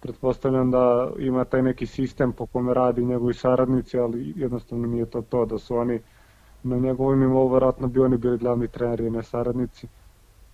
pretpostavljam 0.00 0.70
da 0.70 1.10
ima 1.18 1.44
taj 1.44 1.62
neki 1.62 1.86
sistem 1.86 2.32
po 2.32 2.46
kome 2.46 2.74
radi 2.74 3.04
njegovi 3.04 3.34
saradnici, 3.34 3.98
ali 3.98 4.32
jednostavno 4.36 4.86
nije 4.86 5.06
to 5.06 5.22
to, 5.22 5.44
da 5.44 5.58
su 5.58 5.76
oni 5.76 6.00
na 6.68 6.76
njegovim 6.76 7.20
nivou 7.20 7.48
verovatno 7.48 7.88
bi 7.88 8.00
oni 8.00 8.16
bili 8.16 8.38
glavni 8.38 8.68
treneri, 8.68 9.10
ne 9.10 9.22
saradnici. 9.22 9.88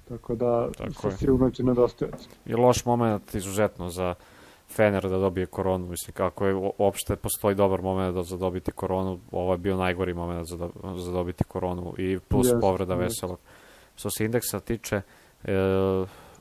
Tako 0.08 0.34
da 0.34 0.68
Tako 0.78 1.10
se 1.10 1.16
sigurno 1.16 1.50
će 1.50 1.62
nedostajati. 1.62 2.28
I 2.46 2.54
loš 2.54 2.84
moment 2.84 3.34
izuzetno 3.34 3.90
za 3.90 4.14
Fener 4.68 5.08
da 5.08 5.18
dobije 5.18 5.46
koronu, 5.46 5.86
mislim 5.86 6.12
kako 6.14 6.46
je 6.46 6.54
uopšte 6.78 7.16
postoji 7.16 7.54
dobar 7.54 7.82
moment 7.82 8.14
da 8.14 8.22
za 8.22 8.36
dobiti 8.36 8.72
koronu, 8.72 9.18
ovo 9.32 9.52
je 9.52 9.58
bio 9.58 9.76
najgori 9.76 10.14
moment 10.14 10.48
za, 10.48 10.56
do, 10.56 10.70
za 10.96 11.12
dobiti 11.12 11.44
koronu 11.44 11.94
i 11.98 12.18
plus 12.28 12.46
yes, 12.46 12.60
povreda 12.60 12.94
yes. 12.94 12.98
veselog. 12.98 13.38
Što 13.96 14.10
se 14.10 14.24
indeksa 14.24 14.60
tiče, 14.60 15.00
e, 15.44 15.52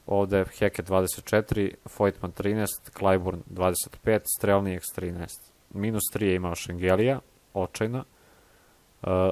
ovde 0.07 0.37
je 0.37 0.45
Heke 0.59 0.83
24, 0.83 1.73
Foytman 1.97 2.31
13, 2.43 2.65
Clyburn 2.99 3.37
25, 3.49 4.19
Strelnijeks 4.37 4.87
13. 4.97 5.27
Minus 5.73 6.03
3 6.13 6.23
je 6.23 6.35
imao 6.35 6.55
Šengelija, 6.55 7.19
očajna. 7.53 8.03
Uh, 9.03 9.31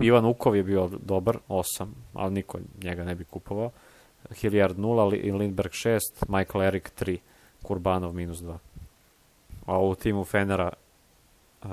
Ivan 0.00 0.24
Ukov 0.24 0.56
je 0.56 0.62
bio 0.62 0.88
dobar, 0.88 1.38
8, 1.48 1.86
ali 2.14 2.34
niko 2.34 2.58
njega 2.82 3.04
ne 3.04 3.14
bi 3.14 3.24
kupovao. 3.24 3.70
Hilliard 4.34 4.78
0 4.78 5.14
i 5.14 5.32
Lindberg 5.32 5.70
6, 5.70 5.98
Michael 6.28 6.64
Eric 6.64 6.92
3, 7.00 7.18
Kurbanov 7.62 8.14
minus 8.14 8.38
2. 8.38 8.56
A 9.66 9.78
u 9.78 9.94
timu 9.94 10.24
Fenera 10.24 10.72
uh, 11.62 11.70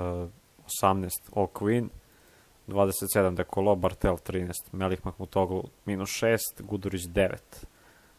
18, 0.84 1.10
O'Quinn, 1.31 1.89
27 2.67 3.36
Dekolo, 3.36 3.75
Bartel 3.75 4.17
13, 4.17 4.74
Melih 4.74 5.05
Mahmutoglu 5.05 5.63
minus 5.86 6.10
6, 6.10 6.39
Gudurić 6.60 7.08
9, 7.08 7.38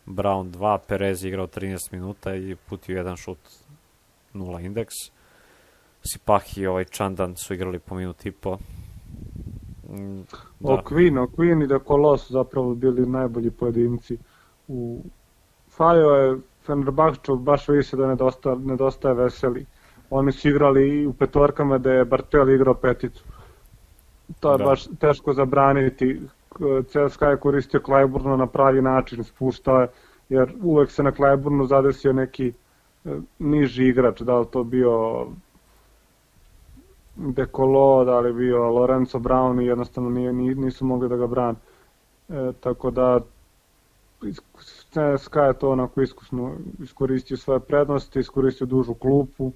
Brown 0.07 0.50
2, 0.53 0.79
Perez 0.87 1.25
igrao 1.25 1.47
13 1.47 1.93
minuta 1.93 2.35
i 2.35 2.57
putio 2.69 2.97
jedan 2.97 3.17
šut 3.17 3.39
0 4.35 4.65
indeks. 4.65 4.95
Sipahi 6.03 6.61
i 6.61 6.67
ovaj 6.67 6.85
Chandan 6.85 7.37
su 7.37 7.55
igrali 7.55 7.79
po 7.79 7.95
minut 7.95 8.27
i 8.27 8.33
po. 8.33 8.59
Mm, 9.90 10.23
da. 10.61 10.73
Okvin, 10.75 11.18
Okvin 11.18 11.62
i 11.62 11.66
Dekolo 11.66 12.16
su 12.16 12.32
zapravo 12.32 12.75
bili 12.75 13.06
najbolji 13.06 13.50
pojedinci. 13.50 14.18
U 14.68 15.02
Fajo 15.68 16.11
je 16.11 16.38
Fenerbahčev 16.66 17.37
baš 17.37 17.68
vidi 17.68 17.82
se 17.82 17.97
da 17.97 18.06
nedostaje, 18.06 18.56
nedostaje 18.56 19.14
veseli. 19.14 19.66
Oni 20.11 20.32
su 20.32 20.49
igrali 20.49 20.88
i 20.88 21.06
u 21.06 21.12
petorkama 21.12 21.78
da 21.78 21.92
je 21.92 22.04
Bartel 22.04 22.50
igrao 22.50 22.75
peticu. 22.75 23.25
To 24.40 24.52
je 24.52 24.59
da. 24.59 24.64
baš 24.64 24.87
teško 25.00 25.32
zabraniti. 25.32 26.20
CSKA 26.87 27.26
je 27.30 27.37
koristio 27.37 27.80
Klajburno 27.80 28.37
na 28.37 28.47
pravi 28.47 28.82
način, 28.82 29.25
spuštao 29.25 29.80
je, 29.80 29.88
jer 30.28 30.52
uvek 30.62 30.90
se 30.90 31.02
na 31.02 31.12
Klajburnu 31.12 31.66
zadesio 31.66 32.12
neki 32.12 32.52
e, 33.04 33.16
niži 33.38 33.85
igrač, 33.85 34.20
da 34.20 34.38
li 34.38 34.47
to 34.52 34.64
bio 34.64 35.26
Dekolo, 37.21 38.05
da 38.05 38.21
li 38.21 38.33
bio 38.33 38.71
Lorenzo 38.71 39.19
Brown 39.19 39.62
i 39.62 39.67
jednostavno 39.67 40.11
nije, 40.11 40.33
nisu 40.55 40.85
mogli 40.85 41.09
da 41.09 41.17
ga 41.17 41.27
brane. 41.27 41.59
E, 42.29 42.53
tako 42.61 42.91
da 42.91 43.21
CSKA 44.91 45.45
je 45.45 45.59
to 45.59 45.71
onako 45.71 46.03
iskusno 46.03 46.53
iskoristio 46.83 47.37
svoje 47.37 47.61
prednosti, 47.61 48.19
iskoristio 48.19 48.67
dužu 48.67 48.95
klupu. 48.95 49.53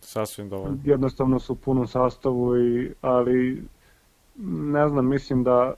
Sasvim 0.00 0.48
dovoljno. 0.48 0.78
Jednostavno 0.84 1.38
su 1.38 1.52
u 1.52 1.56
punom 1.56 1.86
sastavu, 1.86 2.56
i, 2.58 2.92
ali 3.00 3.62
ne 4.44 4.88
znam, 4.88 5.08
mislim 5.08 5.44
da 5.44 5.74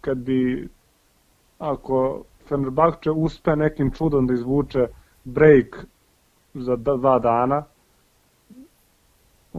kad 0.00 0.18
bi 0.18 0.68
ako 1.58 2.22
Fenerbahče 2.48 3.10
uspe 3.10 3.56
nekim 3.56 3.90
čudom 3.90 4.26
da 4.26 4.34
izvuče 4.34 4.86
break 5.24 5.86
za 6.54 6.76
dva 6.76 7.18
dana, 7.18 7.64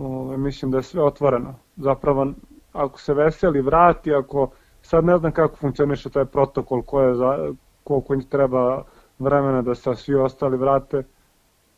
ove, 0.05 0.37
mislim 0.37 0.71
da 0.71 0.77
je 0.77 0.83
sve 0.83 1.03
otvoreno. 1.03 1.55
Zapravo, 1.77 2.27
ako 2.73 2.99
se 2.99 3.13
veseli 3.13 3.61
vrati, 3.61 4.13
ako 4.13 4.49
sad 4.81 5.05
ne 5.05 5.17
znam 5.17 5.31
kako 5.31 5.55
funkcioniše 5.55 6.09
taj 6.09 6.25
protokol, 6.25 6.81
ko 6.81 7.01
je 7.01 7.15
za, 7.15 7.53
koliko 7.83 8.13
im 8.13 8.23
treba 8.23 8.83
vremena 9.19 9.61
da 9.61 9.75
se 9.75 9.95
svi 9.95 10.15
ostali 10.15 10.57
vrate, 10.57 11.03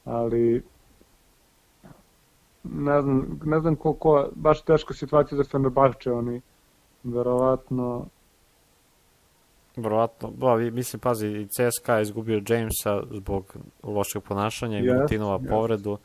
ali 0.05 0.63
ne 2.63 3.01
znam, 3.01 3.39
ne 3.45 3.59
znam 3.59 3.75
koliko, 3.75 4.27
baš 4.35 4.61
teška 4.61 4.93
situacija 4.93 5.37
za 5.37 5.43
Fenerbahče, 5.43 6.11
oni 6.11 6.41
verovatno 7.03 8.05
Verovatno, 9.75 10.31
da, 10.37 10.55
mislim, 10.55 10.99
pazi, 10.99 11.27
i 11.27 11.47
CSKA 11.47 11.95
je 11.95 12.01
izgubio 12.01 12.41
Jamesa 12.47 13.03
zbog 13.11 13.57
lošeg 13.83 14.23
ponašanja 14.23 14.79
i 14.79 14.81
yes, 14.81 14.97
Martinova 14.97 15.39
yes. 15.39 15.49
povredu. 15.49 15.97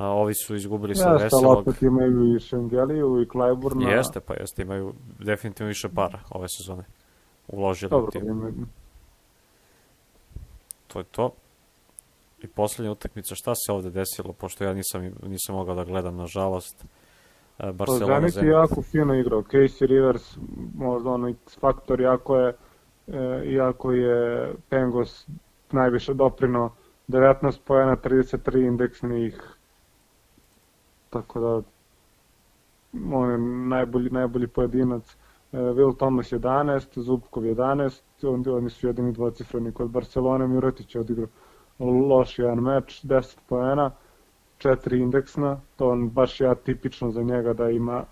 A, 0.00 0.06
ovi 0.06 0.34
su 0.34 0.54
izgubili 0.54 0.94
sa 0.94 1.12
Veselog. 1.12 1.56
Jeste, 1.56 1.70
opet 1.70 1.82
imaju 1.82 2.36
i 2.36 2.40
Šengeliju 2.40 3.22
i 3.22 3.28
Klajburna. 3.28 3.90
Jeste, 3.90 4.20
pa 4.20 4.34
jeste, 4.34 4.62
imaju 4.62 4.92
definitivno 5.18 5.68
više 5.68 5.88
para 5.88 6.18
ove 6.30 6.46
sezone. 6.48 6.84
Uložili 7.48 7.90
Dobro, 7.90 8.10
tim. 8.10 8.26
Imaju 8.26 8.54
to 10.92 10.98
je 10.98 11.04
to. 11.04 11.30
I 12.42 12.46
poslednja 12.46 12.92
utakmica, 12.92 13.34
šta 13.34 13.52
se 13.54 13.72
ovde 13.72 13.90
desilo, 13.90 14.32
pošto 14.32 14.64
ja 14.64 14.72
nisam, 14.74 15.02
nisam 15.22 15.54
mogao 15.54 15.74
da 15.74 15.84
gledam, 15.84 16.16
nažalost. 16.16 16.84
E, 17.58 17.72
Barcelona 17.72 18.28
Zenit 18.28 18.36
je 18.36 18.48
jako 18.48 18.82
fino 18.82 19.14
igrao. 19.14 19.42
Casey 19.42 19.86
Rivers, 19.86 20.36
možda 20.74 21.10
ono 21.10 21.34
faktor, 21.60 22.00
jako 22.00 22.36
je, 22.36 22.54
e, 23.08 23.42
iako 23.44 23.92
je 23.92 24.52
Pengos 24.68 25.26
najviše 25.70 26.14
doprino 26.14 26.72
19 27.08 27.58
pojena, 27.64 27.96
33 27.96 28.66
indeksnih, 28.66 29.56
tako 31.10 31.40
da 31.40 31.62
on 33.12 33.30
je 33.30 33.38
najbolji, 33.68 34.10
najbolji 34.10 34.46
pojedinac. 34.46 35.16
E, 35.52 35.56
Will 35.58 35.96
Thomas 35.96 36.32
11, 36.32 37.00
Zubkov 37.00 37.42
11, 37.42 38.00
oni, 38.22 38.48
oni 38.48 38.70
su 38.70 38.86
jedini 38.86 39.12
dvocifreni 39.12 39.72
kod 39.72 39.90
Barcelona, 39.90 40.46
Miretić 40.46 40.94
je 40.94 41.00
odigrao 41.00 41.28
loš 41.80 42.38
jedan 42.38 42.60
meč, 42.60 43.02
10 43.04 43.36
poena, 43.48 43.90
4 44.58 45.02
indeksna, 45.02 45.60
to 45.76 45.88
on 45.88 46.08
baš 46.08 46.40
je 46.40 46.48
atipično 46.48 47.10
za 47.10 47.22
njega 47.22 47.52
da 47.52 47.70
ima 47.70 48.04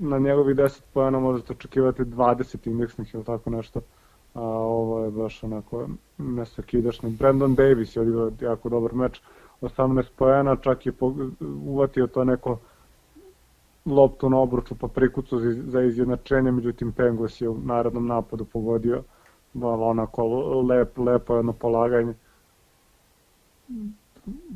na 0.00 0.18
njegovih 0.18 0.56
10 0.56 0.80
poena 0.94 1.18
možete 1.20 1.52
očekivati 1.52 2.02
20 2.02 2.68
indeksnih 2.68 3.14
ili 3.14 3.24
tako 3.24 3.50
nešto, 3.50 3.80
a 4.34 4.42
ovo 4.42 5.04
je 5.04 5.10
baš 5.10 5.42
onako 5.42 5.88
nesakidašno. 6.18 7.10
Brandon 7.10 7.54
Davis 7.54 7.96
je 7.96 8.02
odigrao 8.02 8.30
jako 8.40 8.68
dobar 8.68 8.94
meč, 8.94 9.20
18 9.64 10.04
poena, 10.16 10.56
čak 10.56 10.86
je 10.86 10.92
uvatio 11.66 12.06
to 12.06 12.24
neko 12.24 12.58
loptu 13.86 14.30
na 14.30 14.38
obruču 14.38 14.74
pa 14.74 14.88
prikucu 14.88 15.38
za 15.52 15.82
izjednačenje, 15.82 16.50
međutim 16.50 16.92
Pengos 16.92 17.40
je 17.40 17.48
u 17.48 17.58
narednom 17.64 18.06
napadu 18.06 18.44
pogodio 18.44 19.02
onako 19.62 20.26
lep, 20.62 20.98
lepo 20.98 21.36
jedno 21.36 21.52
polaganje. 21.52 22.14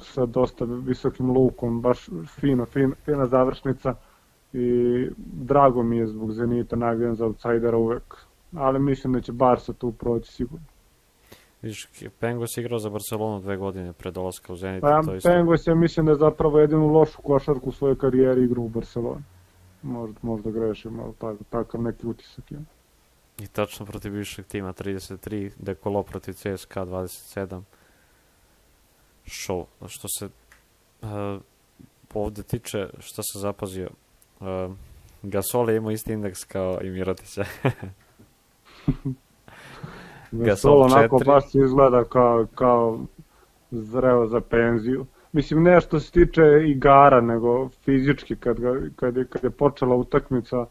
sa 0.00 0.26
dosta 0.26 0.64
visokim 0.64 1.30
lukom, 1.30 1.80
baš 1.80 2.08
fino, 2.40 2.66
fin, 2.66 2.92
fina 3.04 3.26
završnica 3.26 3.94
i 4.52 5.08
drago 5.16 5.82
mi 5.82 5.96
je 5.96 6.06
zbog 6.06 6.32
Zenita, 6.32 6.76
navijam 6.76 7.16
za 7.16 7.26
outsidera 7.26 7.76
uvek, 7.76 8.14
ali 8.56 8.78
mislim 8.78 9.12
da 9.12 9.20
će 9.20 9.32
Barca 9.32 9.72
tu 9.72 9.92
proći 9.92 10.32
sigurno. 10.32 10.66
Viš, 11.62 11.88
Pengos 12.20 12.56
je 12.56 12.60
igrao 12.60 12.78
za 12.78 12.90
Barcelonu 12.90 13.40
dve 13.40 13.56
godine 13.56 13.92
pre 13.92 14.10
dolaska 14.10 14.52
u 14.52 14.56
Zenit. 14.56 14.80
Pa 14.80 15.02
to 15.02 15.14
isto... 15.14 15.28
Pengos 15.28 15.66
je 15.66 15.74
mislim 15.74 16.06
da 16.06 16.12
je 16.12 16.18
zapravo 16.18 16.58
jedinu 16.58 16.86
lošu 16.86 17.22
košarku 17.22 17.68
u 17.68 17.72
svojoj 17.72 17.98
karijeri 17.98 18.44
igrao 18.44 18.64
u 18.64 18.68
Barceloni. 18.68 19.22
Možda, 19.82 20.18
možda 20.22 20.50
grešim, 20.50 21.00
ali 21.00 21.12
tak, 21.18 21.36
takav 21.50 21.82
neki 21.82 22.06
utisak 22.06 22.52
je. 22.52 22.58
I 23.38 23.46
tačno 23.46 23.86
protiv 23.86 24.12
bivšeg 24.12 24.46
tima 24.46 24.72
33, 24.72 25.50
Dekolo 25.58 26.02
protiv 26.02 26.32
CSKA 26.32 26.86
27. 26.86 27.62
Show. 29.26 29.64
Što 29.86 30.08
se 30.18 30.28
uh, 31.02 31.40
ovde 32.14 32.42
tiče, 32.42 32.88
šta 32.98 33.22
se 33.22 33.38
zapazio, 33.38 33.88
uh, 34.40 34.46
Gasol 35.22 35.70
je 35.70 35.76
imao 35.76 35.90
isti 35.90 36.12
indeks 36.12 36.44
kao 36.44 36.78
i 36.82 36.90
Mirotića. 36.90 37.44
Gasol 40.30 40.82
onako 40.82 41.20
baš 41.26 41.44
izgleda 41.54 42.04
kao, 42.04 42.46
kao 42.54 43.00
zreo 43.70 44.26
za 44.26 44.40
penziju. 44.40 45.06
Mislim, 45.32 45.62
ne 45.62 45.80
što 45.80 46.00
se 46.00 46.12
tiče 46.12 46.42
igara, 46.66 47.20
nego 47.20 47.68
fizički, 47.84 48.36
kad, 48.36 48.60
ga, 48.60 48.80
kad, 48.96 49.16
je, 49.16 49.26
kad 49.26 49.44
je 49.44 49.50
počela 49.50 49.94
utakmica, 49.94 50.66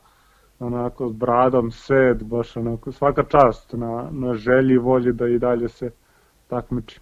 onako 0.60 1.10
s 1.10 1.14
bradom, 1.14 1.72
sed, 1.72 2.24
baš 2.24 2.58
onako, 2.58 2.92
svaka 2.92 3.24
čast 3.24 3.74
na, 3.74 4.10
na 4.12 4.34
želji 4.34 4.74
i 4.74 4.78
volji 4.78 5.14
da 5.14 5.28
i 5.28 5.40
dalje 5.40 5.70
se 5.70 5.92
takmiči. 6.48 7.00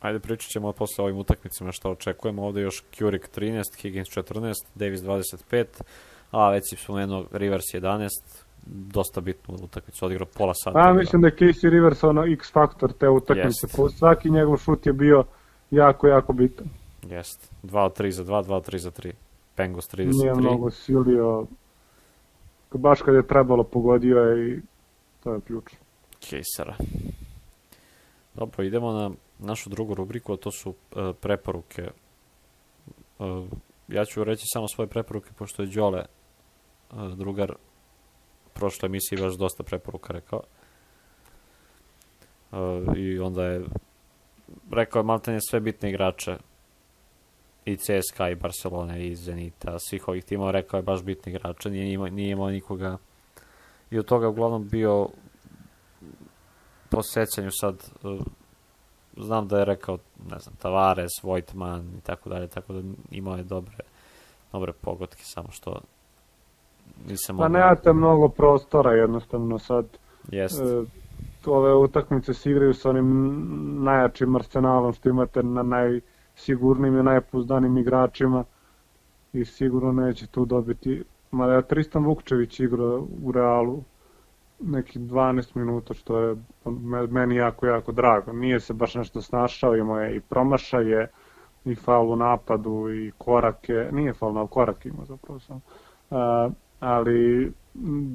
Ajde 0.00 0.20
pričat 0.20 0.50
ćemo 0.50 0.72
posle 0.72 1.04
ovim 1.04 1.16
utakmicama 1.18 1.72
šta 1.72 1.90
očekujemo. 1.90 2.46
Ovde 2.46 2.60
još 2.60 2.84
Kjurik 2.90 3.28
13, 3.36 3.62
Higgins 3.76 4.08
14, 4.08 4.52
Davis 4.74 5.00
25, 5.00 5.64
a 6.30 6.50
već 6.50 6.62
si 6.70 6.76
spomenuo 6.76 7.26
Rivers 7.32 7.64
11, 7.74 8.08
dosta 8.66 9.20
bitnu 9.20 9.54
utakmicu, 9.62 10.06
odigrao 10.06 10.26
pola 10.38 10.54
sata. 10.54 10.78
A, 10.78 10.92
mislim 10.92 11.22
da 11.22 11.28
je 11.28 11.36
Casey 11.36 11.70
Rivers 11.70 12.04
ono 12.04 12.24
X 12.24 12.52
faktor 12.52 12.92
te 12.92 13.08
utakmice. 13.08 13.66
Yes. 13.66 13.98
Svaki 13.98 14.30
njegov 14.30 14.56
šut 14.56 14.86
je 14.86 14.92
bio 14.92 15.24
jako, 15.70 16.06
jako 16.06 16.32
bitan. 16.32 16.66
Jeste. 17.02 17.48
2 17.62 17.84
od 17.84 17.98
3 17.98 18.10
za 18.10 18.24
2, 18.24 18.44
2 18.44 18.54
od 18.54 18.68
3 18.68 18.78
za 18.78 18.90
3. 18.90 19.12
Pengos 19.54 19.84
33. 19.94 20.22
Nije 20.22 20.34
mnogo 20.34 20.70
silio. 20.70 21.46
Baš 22.74 23.02
kad 23.02 23.14
je 23.14 23.26
trebalo 23.26 23.64
pogodio 23.64 24.18
je 24.18 24.48
i 24.48 24.60
to 25.22 25.34
je 25.34 25.40
ključ. 25.40 25.64
Kejsera. 26.28 26.76
Dobro, 28.34 28.64
idemo 28.64 28.92
na 28.92 29.10
našu 29.38 29.70
drugu 29.70 29.94
rubriku, 29.94 30.32
a 30.32 30.36
to 30.36 30.50
su 30.50 30.70
uh, 30.70 30.76
preporuke. 31.20 31.90
Uh, 33.18 33.46
ja 33.88 34.04
ću 34.04 34.24
reći 34.24 34.44
samo 34.46 34.68
svoje 34.68 34.88
preporuke, 34.88 35.30
pošto 35.38 35.62
je 35.62 35.68
Đole, 35.68 36.04
uh, 36.92 37.12
drugar, 37.12 37.54
prošle 38.54 38.86
emisije 38.86 39.22
baš 39.22 39.34
dosta 39.34 39.62
preporuka 39.62 40.12
rekao. 40.12 40.42
Uh, 42.52 42.58
I 42.96 43.18
onda 43.18 43.44
je 43.44 43.64
rekao 44.70 45.00
je 45.00 45.04
maltene 45.04 45.38
sve 45.40 45.60
bitne 45.60 45.90
igrače 45.90 46.36
i 47.64 47.76
CSKA 47.76 48.28
i 48.30 48.34
Barcelona 48.34 48.98
i 48.98 49.14
Zenita, 49.14 49.78
svih 49.78 50.08
ovih 50.08 50.24
timova, 50.24 50.50
rekao 50.50 50.78
je 50.78 50.82
baš 50.82 51.02
bitni 51.02 51.32
igrača, 51.32 51.68
nije 51.68 51.92
imao, 51.92 52.08
nije 52.08 52.30
imao 52.30 52.50
nikoga 52.50 52.98
i 53.90 53.98
od 53.98 54.04
toga 54.04 54.28
uglavnom 54.28 54.68
bio 54.68 55.08
po 56.90 57.02
sećanju 57.02 57.50
sad 57.50 57.90
znam 59.16 59.48
da 59.48 59.58
je 59.58 59.64
rekao, 59.64 59.98
ne 60.30 60.38
znam, 60.38 60.56
Tavares, 60.56 61.22
Vojtman 61.22 61.94
i 61.98 62.00
tako 62.00 62.28
dalje, 62.28 62.48
tako 62.48 62.72
da 62.72 62.82
imao 63.10 63.36
je 63.36 63.42
dobre, 63.42 63.76
dobre 64.52 64.72
pogodke, 64.72 65.22
samo 65.24 65.50
što 65.50 65.80
nisam... 67.08 67.36
Pa 67.38 67.48
nemate 67.48 67.92
mnogo 67.92 68.28
prostora 68.28 68.92
jednostavno 68.92 69.58
sad. 69.58 69.86
Jest. 70.28 70.62
E, 70.62 70.84
ove 71.46 71.74
utakmice 71.74 72.34
se 72.34 72.50
igraju 72.50 72.74
sa 72.74 72.90
onim 72.90 73.36
najjačim 73.84 74.36
arsenalom 74.36 74.92
što 74.92 75.08
imate 75.08 75.42
na 75.42 75.62
najsigurnijim 75.62 76.98
i 76.98 77.02
najpuzdanim 77.02 77.78
igračima 77.78 78.44
i 79.32 79.44
sigurno 79.44 79.92
neće 79.92 80.26
tu 80.26 80.44
dobiti. 80.44 81.04
Mada 81.30 81.52
je 81.52 81.62
Tristan 81.62 82.04
Vukčević 82.04 82.60
igrao 82.60 83.06
u 83.24 83.32
Realu 83.32 83.82
neki 84.60 84.98
12 84.98 85.56
minuta, 85.56 85.94
što 85.94 86.18
je 86.18 86.36
meni 87.10 87.36
jako, 87.36 87.66
jako 87.66 87.92
drago. 87.92 88.32
Nije 88.32 88.60
se 88.60 88.74
baš 88.74 88.94
nešto 88.94 89.22
snašao, 89.22 89.76
imao 89.76 90.00
je 90.00 90.16
i 90.16 90.20
promašaje, 90.20 91.08
i 91.64 91.74
faul 91.74 92.10
u 92.10 92.16
napadu, 92.16 92.90
i 92.90 93.12
korake, 93.18 93.88
nije 93.92 94.12
faul 94.12 94.32
na 94.32 94.46
korake 94.46 94.88
imao 94.88 95.04
zapravo 95.04 95.40
sam. 95.40 95.60
Uh, 96.10 96.52
ali 96.82 97.52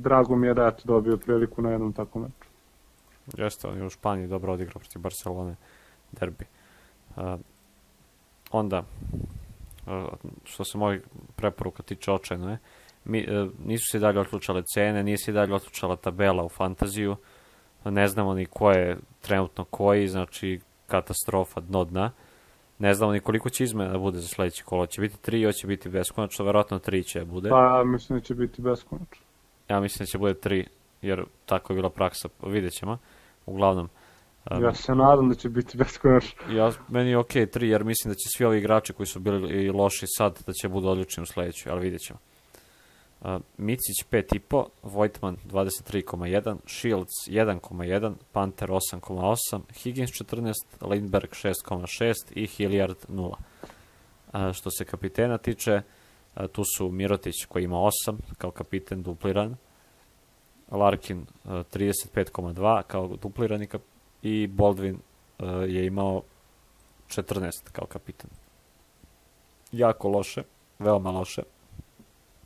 drago 0.01 0.36
mi 0.36 0.47
je 0.47 0.53
da 0.53 0.65
je 0.65 0.71
dobio 0.84 1.17
priliku 1.17 1.62
na 1.62 1.71
jednom 1.71 1.93
takvom 1.93 2.23
meču. 2.23 2.49
Jeste, 3.38 3.67
on 3.67 3.77
je 3.77 3.86
u 3.86 3.89
Španiji 3.89 4.27
dobro 4.27 4.53
odigrao 4.53 4.80
protiv 4.80 5.01
Barcelone 5.01 5.56
derbi. 6.12 6.45
Uh, 7.15 7.23
onda, 8.51 8.84
uh, 9.86 9.93
što 10.43 10.63
se 10.63 10.77
mojih 10.77 11.01
preporuka 11.36 11.84
tiče 11.84 12.12
očajno 12.12 12.49
je, 12.49 12.58
mi, 13.06 13.27
uh, 13.27 13.51
nisu 13.65 13.86
se 13.91 13.99
dalje 13.99 14.19
otlučale 14.19 14.63
cene, 14.73 15.03
nije 15.03 15.17
se 15.17 15.32
dalje 15.32 15.53
otlučala 15.53 15.95
tabela 15.95 16.43
u 16.43 16.49
fantaziju, 16.49 17.15
ne 17.86 18.08
znamo 18.08 18.34
ni 18.34 18.45
ko 18.45 18.71
je 18.71 18.97
trenutno 19.21 19.63
koji, 19.63 20.08
znači 20.08 20.60
katastrofa 20.88 21.62
dno 21.62 21.84
dna. 21.84 22.12
Ne 22.79 22.93
znamo 22.93 23.11
ni 23.11 23.19
koliko 23.19 23.49
će 23.49 23.63
izmena 23.63 23.91
da 23.91 23.97
bude 23.97 24.19
za 24.19 24.27
sledeće 24.27 24.63
kolo. 24.63 24.85
Će 24.85 25.01
biti 25.01 25.21
tri, 25.21 25.45
hoće 25.45 25.67
biti 25.67 25.89
beskonačno, 25.89 26.45
verovatno 26.45 26.79
tri 26.79 27.03
će 27.03 27.25
bude. 27.25 27.49
Pa, 27.49 27.83
mislim 27.85 28.19
da 28.19 28.25
će 28.25 28.35
biti 28.35 28.61
beskonačno. 28.61 29.25
Ja 29.69 29.79
mislim 29.79 30.03
da 30.03 30.05
će 30.05 30.17
bude 30.17 30.33
tri, 30.33 30.67
jer 31.01 31.23
tako 31.45 31.73
je 31.73 31.75
bila 31.75 31.89
praksa, 31.89 32.29
vidjet 32.43 32.73
ćemo. 32.73 32.97
Uglavnom, 33.45 33.89
Um, 34.51 34.63
ja 34.63 34.73
se 34.73 34.95
nadam 34.95 35.29
da 35.29 35.35
će 35.35 35.49
biti 35.49 35.77
beskonačno. 35.77 36.53
Ja, 36.53 36.71
meni 36.87 37.09
je 37.09 37.17
okej 37.17 37.45
okay, 37.45 37.57
3, 37.59 37.63
jer 37.63 37.83
mislim 37.83 38.11
da 38.11 38.15
će 38.15 38.29
svi 38.37 38.45
ovi 38.45 38.57
igrači 38.57 38.93
koji 38.93 39.07
su 39.07 39.19
bili 39.19 39.65
i 39.65 39.69
loši 39.69 40.05
sad, 40.07 40.43
da 40.47 40.53
će 40.53 40.69
budu 40.69 40.87
odlični 40.87 41.23
u 41.23 41.25
sledećoj, 41.25 41.71
ali 41.71 41.81
vidjet 41.81 42.01
ćemo. 42.01 42.19
Micić 43.58 44.06
5,5, 44.12 44.65
Vojtman 44.84 45.38
23,1, 45.45 46.58
Shields 46.65 47.13
1,1, 47.27 48.13
Panther 48.32 48.69
8,8, 48.69 49.62
Higgins 49.73 50.12
14, 50.12 50.53
Lindberg 50.82 51.30
6,6 51.30 52.13
i 52.32 52.47
Hilliard 52.47 52.97
0. 53.10 53.36
Uh, 54.34 54.53
što 54.53 54.71
se 54.71 54.86
kapitena 54.86 55.38
tiče, 55.38 55.82
uh, 56.36 56.47
tu 56.51 56.63
su 56.77 56.89
Mirotić 56.89 57.45
koji 57.45 57.63
ima 57.63 57.77
8 57.77 58.17
kao 58.38 58.51
kapiten 58.51 59.03
dupliran, 59.03 59.56
Larkin 60.71 61.19
uh, 61.19 61.51
35,2 61.51 62.84
kao 62.84 63.08
duplirani 63.08 63.67
kap 63.67 63.82
i 64.21 64.47
Baldwin 64.47 64.99
je 65.67 65.86
imao 65.86 66.21
14 67.08 67.51
kao 67.71 67.86
kapitan. 67.86 68.30
Jako 69.71 70.10
loše, 70.10 70.43
veoma 70.80 71.12
loše. 71.12 71.43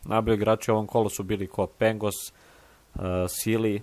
Najbolji 0.05 0.35
igrači 0.35 0.71
u 0.71 0.73
ovom 0.73 0.87
kolu 0.87 1.09
su 1.09 1.23
bili 1.23 1.47
ko 1.47 1.67
Pengos, 1.67 2.15
uh, 2.95 3.01
Sili, 3.27 3.81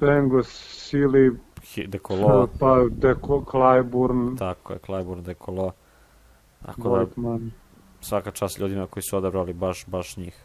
Pengos, 0.00 0.48
Sili, 0.88 1.38
Dekolo, 1.86 2.48
pa 2.60 2.84
Deko, 2.90 3.44
Clyburn. 3.52 4.38
Tako 4.38 4.72
je, 4.72 4.78
Clyburn, 4.78 5.22
Dekolo. 5.22 5.72
Tako 6.66 7.06
da, 7.16 7.38
svaka 8.00 8.30
čast 8.30 8.58
ljudima 8.58 8.86
koji 8.86 9.02
su 9.02 9.16
odabrali 9.16 9.52
baš, 9.52 9.86
baš 9.86 10.16
njih. 10.16 10.44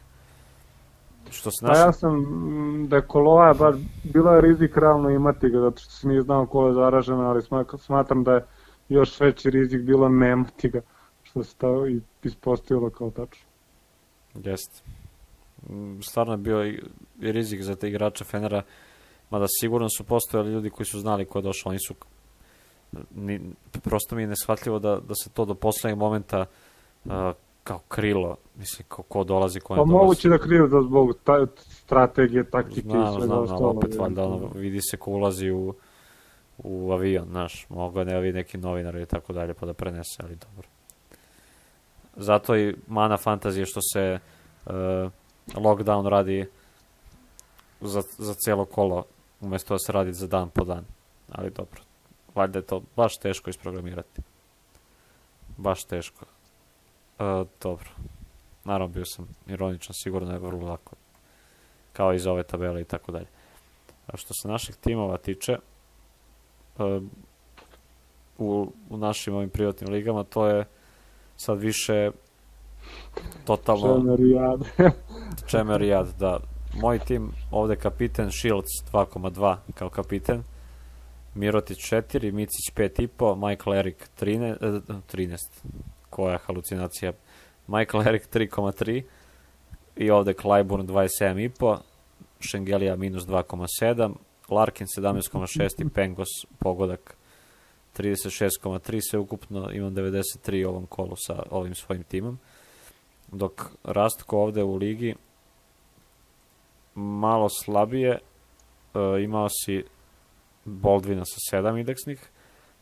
Što 1.30 1.50
se 1.50 1.66
naša... 1.66 1.74
Pa 1.74 1.86
ja 1.86 1.92
sam, 1.92 2.14
mm, 2.16 2.88
da 2.88 2.96
je 2.96 3.02
Koloa, 3.02 3.54
bar 3.54 3.74
bilo 4.04 4.32
je 4.32 4.40
rizik 4.40 4.76
realno 4.76 5.10
imati 5.10 5.48
ga, 5.48 5.60
zato 5.60 5.80
što 5.80 5.90
se 5.90 6.08
nije 6.08 6.22
znao 6.22 6.46
ko 6.46 6.66
je 6.66 6.74
zaražen, 6.74 7.20
ali 7.20 7.42
smatram 7.78 8.24
da 8.24 8.32
je 8.32 8.44
još 8.88 9.20
veći 9.20 9.50
rizik 9.50 9.82
bilo 9.82 10.08
nemati 10.08 10.68
ga, 10.68 10.80
to 11.44 11.86
i 11.86 12.00
ispostavilo 12.22 12.90
kao 12.90 13.10
tačno. 13.10 13.46
Jeste. 14.34 14.82
Mm, 15.68 16.00
stvarno 16.00 16.32
je 16.32 16.36
bio 16.36 16.66
i 16.66 16.80
rizik 17.20 17.62
za 17.62 17.74
te 17.74 17.88
igrače 17.88 18.24
Fenera, 18.24 18.62
mada 19.30 19.46
sigurno 19.60 19.88
su 19.88 20.04
postojali 20.04 20.52
ljudi 20.52 20.70
koji 20.70 20.86
su 20.86 21.00
znali 21.00 21.24
ko 21.24 21.38
je 21.38 21.42
došao, 21.42 21.70
oni 21.70 21.78
su 21.78 21.94
ni, 23.14 23.40
prosto 23.82 24.16
mi 24.16 24.22
je 24.22 24.26
neshvatljivo 24.26 24.78
da, 24.78 25.00
da 25.08 25.14
se 25.14 25.30
to 25.30 25.44
do 25.44 25.54
poslednjeg 25.54 25.98
momenta 25.98 26.46
uh, 27.04 27.12
kao 27.64 27.78
krilo, 27.88 28.36
mislim, 28.58 28.86
ko, 28.88 29.02
ko 29.02 29.24
dolazi, 29.24 29.60
ko 29.60 29.74
ne 29.74 29.78
pa 29.78 29.84
dolazi. 29.84 29.92
Pa 29.92 30.02
moguće 30.02 30.28
da 30.28 30.38
krilo 30.38 30.68
da 30.68 30.82
zbog 30.82 31.18
ta, 31.24 31.46
strategije, 31.56 32.50
taktike 32.50 32.80
znam, 32.80 33.02
i 33.02 33.06
svega 33.06 33.26
znam, 33.26 33.38
ostalo. 33.38 33.68
opet, 33.68 33.94
valjda, 33.98 34.24
ono, 34.24 34.50
vidi 34.54 34.80
se 34.80 34.96
ko 34.96 35.10
ulazi 35.10 35.50
u, 35.50 35.74
u 36.58 36.92
avion, 36.92 37.28
znaš, 37.28 37.66
mogu 37.68 38.04
ne 38.04 38.16
ovi 38.16 38.32
neki 38.32 38.58
novinar 38.58 38.96
i 38.96 39.06
tako 39.06 39.32
dalje, 39.32 39.54
pa 39.54 39.66
da 39.66 39.74
prenese, 39.74 40.22
ali 40.22 40.36
dobro. 40.36 40.68
Zato 42.16 42.56
i 42.56 42.76
mana 42.86 43.16
fantazije 43.16 43.66
što 43.66 43.80
se 43.92 44.18
uh, 44.66 44.72
lockdown 45.54 46.08
radi 46.08 46.46
za, 47.80 48.02
za 48.18 48.34
celo 48.34 48.64
kolo, 48.64 49.04
umesto 49.40 49.74
da 49.74 49.78
se 49.78 49.92
radi 49.92 50.12
za 50.12 50.26
dan 50.26 50.50
po 50.50 50.64
dan. 50.64 50.84
Ali 51.32 51.50
dobro, 51.50 51.80
valjda 52.34 52.58
je 52.58 52.66
to 52.66 52.82
baš 52.96 53.18
teško 53.18 53.50
isprogramirati. 53.50 54.22
Baš 55.56 55.84
teško. 55.84 56.24
E, 57.18 57.44
dobro. 57.62 57.90
Naravno 58.64 58.94
bio 58.94 59.04
sam 59.04 59.28
ironičan, 59.46 59.94
sigurno 59.94 60.32
je 60.32 60.38
vrlo 60.38 60.68
lako. 60.68 60.96
Kao 61.92 62.14
iz 62.14 62.26
ove 62.26 62.42
tabele 62.42 62.80
i 62.80 62.84
tako 62.84 63.12
dalje. 63.12 63.26
A 64.06 64.16
što 64.16 64.34
se 64.34 64.48
naših 64.48 64.76
timova 64.76 65.16
tiče, 65.16 65.52
e, 65.52 67.00
u, 68.38 68.72
u 68.90 68.96
našim 68.96 69.34
ovim 69.34 69.50
privatnim 69.50 69.90
ligama, 69.90 70.24
to 70.24 70.46
je 70.46 70.64
sad 71.36 71.58
više 71.58 72.10
totalno... 73.44 73.94
Čemerijad. 73.94 74.60
Čemerijad, 75.50 76.14
da. 76.18 76.40
Moj 76.74 76.98
tim, 76.98 77.32
ovde 77.50 77.76
kapiten 77.76 78.30
Shields 78.30 78.92
2,2 78.92 79.56
kao 79.74 79.90
kapiten, 79.90 80.42
Mirotić 81.34 81.78
4, 81.78 82.32
Micić 82.32 82.72
5,5, 82.76 83.48
Michael 83.48 83.76
Erik 83.78 84.08
13, 84.20 84.80
13, 85.12 85.36
koja 86.10 86.38
halucinacija, 86.38 87.12
Michael 87.66 88.08
Erik 88.08 88.28
3,3 88.34 89.02
i 89.96 90.10
ovde 90.10 90.32
Clyburn 90.32 90.86
27,5, 90.86 91.78
Šengelija 92.40 92.96
minus 92.96 93.26
2,7, 93.26 94.14
Larkin 94.48 94.86
17,6 94.86 95.86
i 95.86 95.88
Pengos 95.88 96.28
pogodak 96.58 97.15
36,3, 97.98 99.00
sve 99.10 99.18
ukupno 99.18 99.70
imam 99.72 99.94
93 99.94 100.64
u 100.66 100.68
ovom 100.68 100.86
kolu 100.86 101.16
sa 101.16 101.42
ovim 101.50 101.74
svojim 101.74 102.02
timom. 102.02 102.38
Dok 103.32 103.70
Rastko 103.84 104.38
ovde 104.38 104.62
u 104.62 104.76
ligi 104.76 105.14
malo 106.94 107.48
slabije, 107.48 108.10
e, 108.10 109.22
imao 109.22 109.48
si 109.48 109.84
Boldvina 110.64 111.24
sa 111.24 111.56
7 111.58 111.78
indeksnih, 111.78 112.30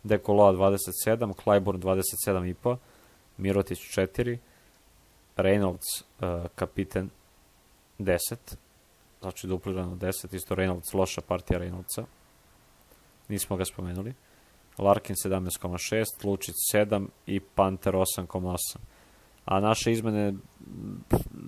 Dekoloa 0.03 0.53
27, 0.53 1.33
Clyburn 1.45 1.79
27,5, 1.79 2.77
Mirotić 3.37 3.79
4, 3.79 4.39
Reynolds 5.37 6.03
uh, 6.21 6.47
kapiten 6.55 7.11
10, 7.99 8.37
znači 9.21 9.47
duplirano 9.47 9.97
10, 9.97 10.37
isto 10.37 10.55
Reynolds, 10.55 10.95
loša 10.95 11.21
partija 11.21 11.61
Reynoldsa, 11.61 12.05
nismo 13.29 13.57
ga 13.57 13.65
spomenuli. 13.65 14.15
Larkin 14.79 15.17
17,6, 15.17 16.25
Lučić 16.25 16.55
7 16.75 17.07
i 17.27 17.41
Panter 17.41 17.95
8,8. 17.95 18.77
A 19.45 19.61
naše 19.61 19.93
izmene 19.93 20.35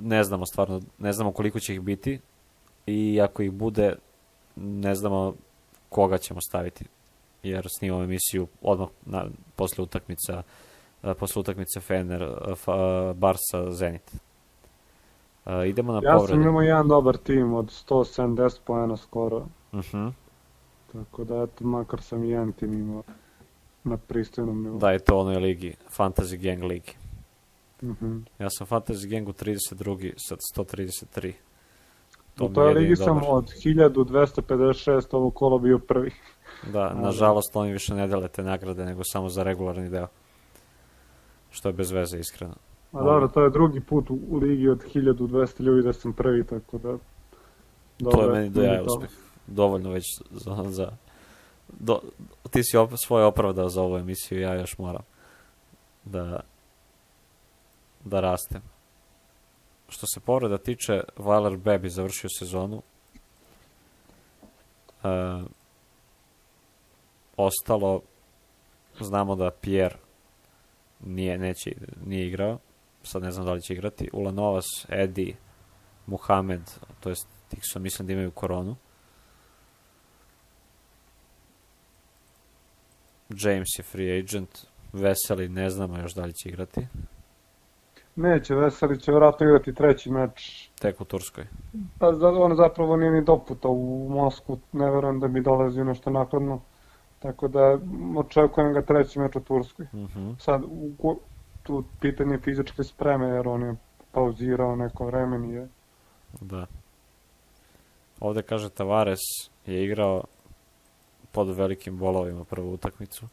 ne 0.01 0.25
znamo 0.25 0.47
stvarno, 0.47 0.81
ne 0.99 1.13
znamo 1.13 1.33
koliko 1.33 1.61
će 1.61 1.75
ih 1.75 1.81
biti 1.81 2.21
i 2.87 3.21
ako 3.21 3.43
ih 3.43 3.51
bude 3.51 3.95
ne 4.57 4.95
znamo 4.95 5.35
koga 5.89 6.19
ćemo 6.19 6.41
staviti 6.41 6.85
jer 7.43 7.67
snimamo 7.69 8.03
emisiju 8.03 8.47
odmah 8.63 8.89
na, 9.05 9.27
posle 9.57 9.85
utakmica 9.85 10.43
posle 11.15 11.41
utakmice 11.41 11.81
Fener, 11.81 12.35
Barsa, 13.15 13.71
Zenit. 13.71 14.13
idemo 15.67 15.93
na 15.93 16.01
ja 16.05 16.13
povrede. 16.15 16.33
Ja 16.33 16.43
sam 16.43 16.49
imao 16.49 16.63
jedan 16.63 16.89
dobar 16.89 17.17
tim 17.17 17.55
od 17.55 17.67
170 17.67 18.59
pojena 18.65 18.97
skoro. 18.97 19.37
Uh 19.37 19.79
mhm. 19.79 19.97
-huh. 19.97 20.13
Tako 21.05 21.25
da, 21.25 21.43
eto, 21.43 21.65
makar 21.65 22.03
sam 22.03 22.25
i 22.25 22.31
jedan 22.31 22.53
tim 22.53 22.73
imao 22.73 23.03
na 23.85 23.97
pristojnom 23.97 24.63
nivou. 24.63 24.79
Da, 24.79 24.91
je 24.91 24.99
to 24.99 25.19
onoj 25.19 25.37
ligi, 25.37 25.75
Fantasy 25.97 26.37
Gang 26.37 26.63
ligi. 26.63 26.93
Uh 27.83 27.89
mhm. 27.89 28.07
-huh. 28.07 28.23
Ja 28.39 28.51
sam 28.51 28.67
Fantasy 28.67 29.11
Gangu 29.11 29.33
32. 29.33 30.13
sa 30.17 30.37
133. 30.57 31.33
To 32.35 32.45
U 32.45 32.49
toj 32.49 32.75
ligi 32.75 32.97
sam 32.97 33.21
od 33.29 33.45
1256 33.45 35.17
ovo 35.17 35.31
kolo 35.31 35.59
bio 35.59 35.79
prvi. 35.79 36.11
Da, 36.73 36.95
nažalost 36.95 37.57
oni 37.57 37.73
više 37.73 37.95
ne 37.95 38.07
dele 38.07 38.29
te 38.29 38.43
nagrade 38.43 38.85
nego 38.85 39.03
samo 39.05 39.29
za 39.29 39.43
regularni 39.43 39.89
deo. 39.89 40.07
Što 41.51 41.69
je 41.69 41.73
bez 41.73 41.91
veze, 41.91 42.19
iskreno. 42.19 42.55
A 42.93 43.03
dobro, 43.03 43.29
to 43.29 43.43
je 43.43 43.51
drugi 43.51 43.81
put 43.81 44.11
u, 44.11 44.19
u 44.29 44.37
ligi 44.37 44.69
od 44.69 44.85
1200 44.95 45.63
ljudi 45.63 45.83
da 45.83 45.93
sam 45.93 46.13
prvi, 46.13 46.45
tako 46.47 46.79
da... 46.79 46.99
Dobro, 47.99 48.21
to 48.21 48.25
je 48.25 48.33
meni 48.33 48.51
do 48.51 48.63
jaja 48.63 48.83
uspeh. 48.83 49.26
Dovoljno 49.47 49.91
već 49.91 50.05
za... 50.31 50.65
za 50.69 50.93
do, 51.69 52.01
ti 52.51 52.65
si 52.65 52.77
op, 52.77 52.91
svoje 52.97 53.25
opravdao 53.25 53.69
za 53.69 53.83
ovu 53.83 53.97
emisiju, 53.97 54.41
ja 54.41 54.55
još 54.55 54.79
moram 54.79 55.03
da 56.05 56.41
da 58.07 58.21
rastem. 58.21 58.63
Što 59.89 60.07
se 60.07 60.21
povreda 60.21 60.59
tiče, 60.59 61.03
Valer 61.17 61.57
Bebi 61.57 61.91
završio 61.91 62.31
sezonu. 62.39 62.83
E, 65.05 65.09
ostalo, 67.37 68.03
znamo 69.01 69.37
da 69.37 69.51
Pierre 69.51 69.99
nije, 71.01 71.39
neće, 71.39 71.71
nije 72.05 72.27
igrao, 72.27 72.59
sad 73.03 73.23
ne 73.23 73.31
znam 73.31 73.47
da 73.47 73.53
li 73.53 73.63
će 73.63 73.73
igrati, 73.73 74.11
Ulanovas, 74.13 74.67
Edi, 74.89 75.37
Muhamed, 76.07 76.71
to 77.01 77.09
jest 77.09 77.29
tih 77.49 77.61
su 77.73 77.81
mislim 77.81 78.07
da 78.07 78.13
imaju 78.13 78.31
koronu. 78.31 78.77
James 83.29 83.69
je 83.79 83.83
free 83.83 84.19
agent, 84.19 84.59
Veseli 84.93 85.49
ne 85.49 85.71
znamo 85.71 85.99
još 85.99 86.15
da 86.15 86.25
li 86.25 86.33
će 86.33 86.49
igrati. 86.49 86.87
Neće, 88.17 88.55
Veseli 88.55 89.01
će 89.01 89.11
vjerojatno 89.13 89.47
igrati 89.47 89.75
treći 89.75 90.11
meč. 90.11 90.69
Tek 90.81 91.01
u 91.01 91.05
Turskoj. 91.05 91.47
Pa 91.99 92.09
on 92.39 92.57
zapravo 92.57 92.97
nije 92.97 93.11
ni 93.13 93.25
doputa 93.25 93.69
u 93.69 94.09
Moskvu, 94.11 94.59
ne 94.73 94.91
verujem 94.91 95.21
da 95.21 95.29
bi 95.29 95.41
dolazio 95.41 95.85
nešto 95.85 96.11
nakladno. 96.11 96.61
Tako 97.19 97.49
da 97.49 97.79
očekujem 98.17 98.73
ga 98.73 98.83
treći 98.83 99.19
meč 99.19 99.37
u 99.37 99.41
Turskoj. 99.41 99.87
Uh 99.93 100.01
mhm. 100.01 100.19
-huh. 100.19 100.39
Sad, 100.39 100.63
u, 100.99 101.21
tu 101.63 101.85
pitanje 102.01 102.39
fizičke 102.39 102.83
spreme, 102.83 103.27
jer 103.27 103.49
on 103.49 103.63
je 103.63 103.75
pauzirao 104.13 104.77
neko 104.77 105.07
vreme, 105.07 105.39
nije. 105.39 105.69
Da. 106.41 106.67
Ovde 108.21 108.43
kaže 108.43 108.71
Tavares 108.71 109.21
je 109.67 109.85
igrao 109.85 110.23
pod 111.37 111.57
velikim 111.57 111.99
bolovima 111.99 112.45
prvu 112.45 112.73
utakmicu. 112.73 113.27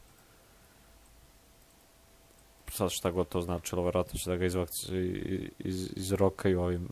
Sad 2.68 2.90
šta 2.92 3.12
god 3.12 3.28
to 3.28 3.42
značilo, 3.42 3.84
verovatno 3.84 4.20
će 4.20 4.30
da 4.30 4.36
ga 4.36 4.46
izvakci, 4.46 4.98
iz, 5.60 5.94
izrokaju 5.96 6.62
ovim 6.62 6.88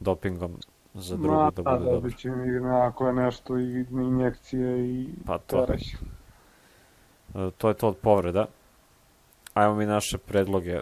dopingom 0.00 0.56
za 0.94 1.16
drugu 1.16 1.34
Ma, 1.34 1.50
da 1.50 1.62
bude 1.62 1.84
da, 1.84 1.90
dobro. 1.90 2.10
će 2.10 2.30
mi 2.30 2.68
ako 2.68 3.06
je 3.06 3.12
nešto 3.12 3.58
i 3.58 3.86
injekcije 3.90 4.88
i 4.88 5.08
pa 5.26 5.38
to. 5.38 5.66
E, 7.34 7.50
to 7.58 7.68
je 7.68 7.74
to 7.74 7.88
od 7.88 7.96
povreda. 7.96 8.46
Ajmo 9.54 9.74
mi 9.74 9.86
naše 9.86 10.18
predloge 10.18 10.80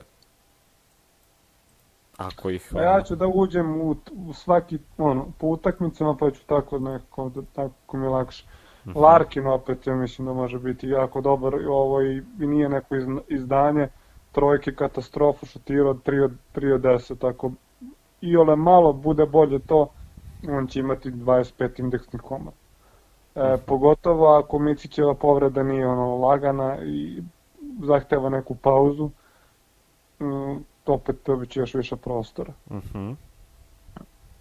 ako 2.17 2.51
ih... 2.51 2.69
Pa 2.73 2.83
ja 2.83 3.03
ću 3.03 3.17
da 3.17 3.27
uđem 3.35 3.81
u, 3.81 3.97
u 4.27 4.33
svaki, 4.33 4.79
ono, 4.99 5.27
po 5.39 5.47
utakmicama, 5.47 6.17
pa 6.21 6.31
ću 6.31 6.47
tako 6.47 6.79
neko, 6.79 7.29
da, 7.29 7.43
tako 7.55 7.97
mi 7.97 8.07
lakše. 8.07 8.45
Mhm. 8.87 8.99
Larkin 8.99 9.47
opet, 9.47 9.87
ja 9.87 9.95
mislim 9.95 10.27
da 10.27 10.33
može 10.33 10.59
biti 10.59 10.89
jako 10.89 11.21
dobar, 11.21 11.55
ovo 11.69 12.03
i, 12.03 12.23
i 12.41 12.47
nije 12.47 12.69
neko 12.69 12.97
iz, 12.97 13.05
izdanje, 13.29 13.89
trojke 14.33 14.75
katastrofu, 14.75 15.47
šutirao 15.47 15.91
od 15.91 16.03
3 16.03 16.25
od, 16.25 16.33
3 16.55 16.75
od 16.75 16.81
10, 16.81 17.19
tako 17.19 17.53
i 18.21 18.37
ole 18.37 18.57
malo 18.57 18.93
bude 18.93 19.27
bolje 19.27 19.59
to, 19.59 19.89
on 20.49 20.67
će 20.67 20.81
imati 20.81 21.11
25 21.11 21.81
indeksnih 21.81 22.23
komada. 22.23 22.57
E, 23.35 23.57
pogotovo 23.67 24.39
ako 24.39 24.59
Micićeva 24.59 25.15
povreda 25.15 25.63
nije 25.63 25.87
ono 25.87 26.17
lagana 26.17 26.79
i 26.85 27.23
zahteva 27.83 28.29
neku 28.29 28.55
pauzu, 28.55 29.11
mm, 30.21 30.57
opet 30.87 31.17
dobit 31.27 31.51
će 31.51 31.61
još 31.61 31.75
više 31.75 31.97
prostora. 31.97 32.53
Uh 32.71 32.77
-huh. 32.77 33.15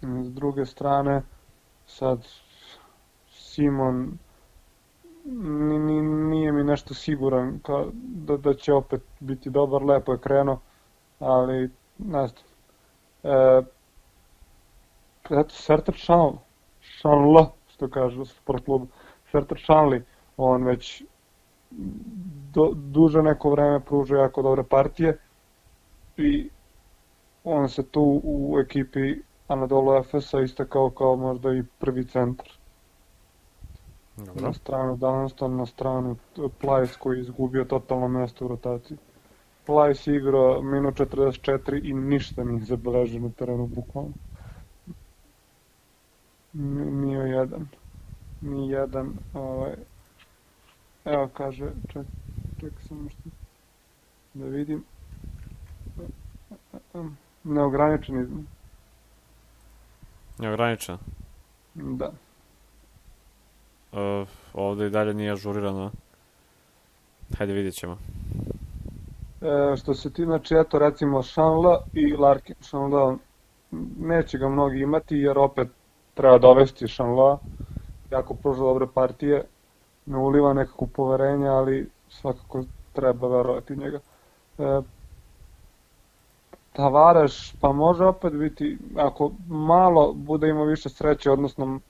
S 0.00 0.32
druge 0.32 0.66
strane, 0.66 1.22
sad 1.86 2.26
Simon 3.28 4.18
nije 5.24 6.52
mi 6.52 6.64
nešto 6.64 6.94
siguran 6.94 7.58
ka, 7.62 7.84
da, 7.94 8.36
da 8.36 8.54
će 8.54 8.72
opet 8.72 9.02
biti 9.20 9.50
dobar, 9.50 9.82
lepo 9.82 10.12
je 10.12 10.18
krenuo, 10.18 10.60
ali 11.18 11.70
ne 11.98 12.26
znam. 12.26 12.44
E, 13.22 13.62
eto, 15.30 15.48
Sertar 15.48 15.94
Šanl, 15.94 16.32
Šanl, 16.80 17.36
što 17.68 17.88
kaže 17.88 18.20
u 18.20 18.24
sport 18.24 18.64
klubu, 18.64 18.86
Sertar 19.32 19.58
Šanli, 19.58 20.04
on 20.36 20.64
već 20.64 21.02
do, 22.52 22.72
duže 22.74 23.22
neko 23.22 23.50
vreme 23.50 23.80
pruža 23.80 24.16
jako 24.16 24.42
dobre 24.42 24.62
partije 24.62 25.18
i 26.16 26.50
on 27.44 27.68
se 27.68 27.82
tu 27.82 28.20
u 28.24 28.58
ekipi 28.60 29.14
Anadolu 29.48 29.96
Efesa 29.96 30.40
istakao 30.40 30.90
kao 30.90 31.16
možda 31.16 31.52
i 31.52 31.62
prvi 31.78 32.06
centar. 32.06 32.48
Dobro. 34.16 34.46
Na 34.46 34.52
stranu 34.52 34.96
Dunston, 34.96 35.56
na 35.56 35.66
stranu 35.66 36.16
Plajs 36.60 36.96
koji 36.96 37.16
je 37.16 37.20
izgubio 37.20 37.64
totalno 37.64 38.08
mesto 38.08 38.44
u 38.44 38.48
rotaciji. 38.48 38.98
Plajs 39.66 40.06
igrao 40.06 40.62
minut 40.62 40.94
44 40.94 41.80
i 41.84 41.92
ništa 41.92 42.44
nije 42.44 42.64
zabeležio 42.64 43.20
na 43.20 43.30
terenu 43.30 43.66
bukvalno. 43.66 44.12
Nije 46.52 47.28
jedan. 47.30 47.68
Ni 48.40 48.70
jedan 48.70 49.12
ovaj, 49.34 49.74
Evo 51.04 51.28
kaže, 51.28 51.70
ček, 51.88 52.06
ček 52.60 52.72
samo 52.88 53.10
što 53.10 53.30
da 54.34 54.44
vidim. 54.44 54.84
Neograničen 57.44 58.20
iznos. 58.22 58.44
Neograničen? 60.38 60.98
Da. 61.74 62.12
Uh, 63.94 64.28
ovde 64.54 64.86
i 64.86 64.90
dalje 64.90 65.14
nije 65.14 65.32
ažurirano. 65.32 65.90
Hajde 67.38 67.52
vidjet 67.52 67.74
ćemo. 67.74 67.96
E, 69.42 69.76
što 69.76 69.94
se 69.94 70.12
ti, 70.12 70.24
znači, 70.24 70.54
eto, 70.54 70.78
recimo 70.78 71.22
Shanla 71.22 71.82
i 71.92 72.12
Larkin. 72.12 72.54
Shanla 72.60 73.16
neće 73.98 74.38
ga 74.38 74.48
mnogi 74.48 74.80
imati, 74.80 75.16
jer 75.16 75.38
opet 75.38 75.68
treba 76.14 76.38
dovesti 76.38 76.88
Shanla, 76.88 77.38
jako 78.10 78.34
pruža 78.34 78.60
dobre 78.60 78.86
partije, 78.94 79.44
ne 80.06 80.18
uliva 80.18 80.52
nekako 80.52 80.86
poverenja, 80.86 81.52
ali 81.52 81.88
svakako 82.08 82.64
treba 82.92 83.28
verovati 83.28 83.76
njega. 83.76 84.00
E, 84.58 84.80
Tavaraš, 86.72 87.52
pa 87.60 87.72
može 87.72 88.04
opet 88.04 88.32
biti, 88.32 88.78
ako 88.96 89.30
malo 89.48 90.12
bude 90.12 90.48
imao 90.48 90.64
više 90.64 90.88
sreće, 90.88 91.30
odnosno 91.30 91.80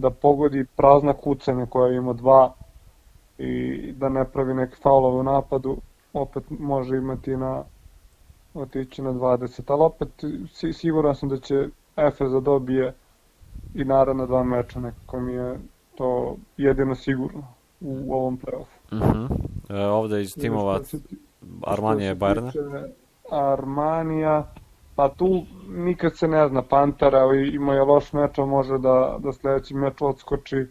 da 0.00 0.10
pogodi 0.10 0.64
prazna 0.76 1.12
kucanja 1.12 1.66
koja 1.66 1.92
ima 1.92 2.12
dva 2.12 2.52
i 3.38 3.92
da 3.92 4.08
ne 4.08 4.24
pravi 4.24 4.54
neke 4.54 4.76
faulove 4.82 5.16
u 5.16 5.22
napadu, 5.22 5.76
opet 6.12 6.44
može 6.50 6.96
imati 6.96 7.36
na 7.36 7.62
otići 8.54 9.02
na 9.02 9.12
20, 9.12 9.72
ali 9.72 9.82
opet 9.82 10.08
siguran 10.72 11.14
sam 11.14 11.28
da 11.28 11.38
će 11.38 11.68
Efes 11.96 12.30
da 12.30 12.40
dobije 12.40 12.94
i 13.74 13.84
naravno 13.84 14.26
dva 14.26 14.44
meča, 14.44 14.80
nekako 14.80 15.20
mi 15.20 15.32
je 15.32 15.58
to 15.94 16.36
jedino 16.56 16.94
sigurno 16.94 17.42
u 17.80 18.14
ovom 18.14 18.38
playoffu. 18.38 18.92
Uh 18.92 18.98
mhm. 18.98 19.26
-huh. 19.26 19.82
e, 19.82 19.86
ovde 19.86 20.22
iz 20.22 20.34
timova 20.34 20.80
Armanija 21.66 22.08
je 22.08 22.16
Bayern. 22.16 22.90
Armanija, 23.30 24.46
pa 24.98 25.08
tu 25.08 25.42
nikad 25.68 26.16
se 26.16 26.28
ne 26.28 26.48
zna, 26.48 26.62
Pantera 26.62 27.18
ima 27.52 27.74
je 27.74 27.82
loš 27.82 28.12
meč, 28.12 28.38
može 28.38 28.78
da, 28.78 29.16
da 29.18 29.32
sledeći 29.32 29.74
meč 29.74 30.02
odskoči, 30.02 30.66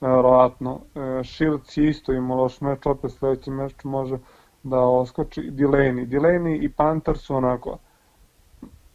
nevjerovatno. 0.00 0.80
E, 0.94 1.24
Shields 1.24 1.76
isto 1.76 2.12
ima 2.12 2.34
loš 2.34 2.60
meč, 2.60 2.86
opet 2.86 3.10
sledeći 3.10 3.50
meč 3.50 3.84
može 3.84 4.18
da 4.62 4.80
oskoči. 4.80 5.40
Delaney. 5.40 6.06
Delaney 6.06 6.64
i 6.64 6.72
Panter 6.72 7.18
su 7.18 7.34
onako, 7.34 7.78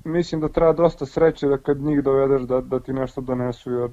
mislim 0.04 0.42
da 0.42 0.50
treba 0.50 0.74
dosta 0.74 1.06
sreće 1.06 1.48
da 1.48 1.58
kad 1.58 1.82
njih 1.82 2.04
dovedeš 2.04 2.42
da, 2.42 2.62
da 2.62 2.80
ti 2.80 2.94
nešto 2.94 3.22
donesu, 3.22 3.72
jer 3.72 3.90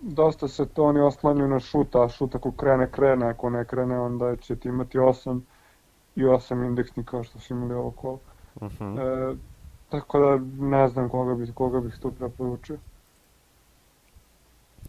dosta 0.00 0.48
se 0.48 0.68
to 0.68 0.84
oni 0.84 1.00
oslanjuju 1.00 1.48
na 1.48 1.60
šuta, 1.60 2.04
a 2.04 2.08
šut 2.08 2.34
ako 2.34 2.52
krene, 2.52 2.90
krene, 2.90 3.26
ako 3.26 3.50
ne 3.50 3.64
krene, 3.64 4.00
onda 4.00 4.36
će 4.36 4.56
ti 4.56 4.68
imati 4.68 4.98
8 4.98 5.40
i 6.16 6.24
8 6.24 6.66
indeksni 6.66 7.04
kao 7.04 7.22
što 7.22 7.38
su 7.38 7.54
imali 7.54 7.74
ovo 7.74 7.90
kolo. 7.90 8.18
Uh 8.54 8.62
mhm. 8.62 8.84
-huh. 8.84 9.32
e, 9.32 9.36
tako 9.90 10.18
da 10.18 10.38
ne 10.66 10.88
znam 10.88 11.08
koga 11.08 11.34
bih, 11.34 11.54
koga 11.54 11.80
bih 11.80 11.98
tu 12.02 12.10
preporučio. 12.10 12.78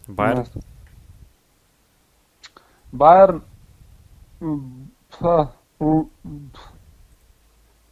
Bayern? 0.06 0.44
Bayern, 2.92 3.40
pa, 5.20 5.46
u, 5.78 6.06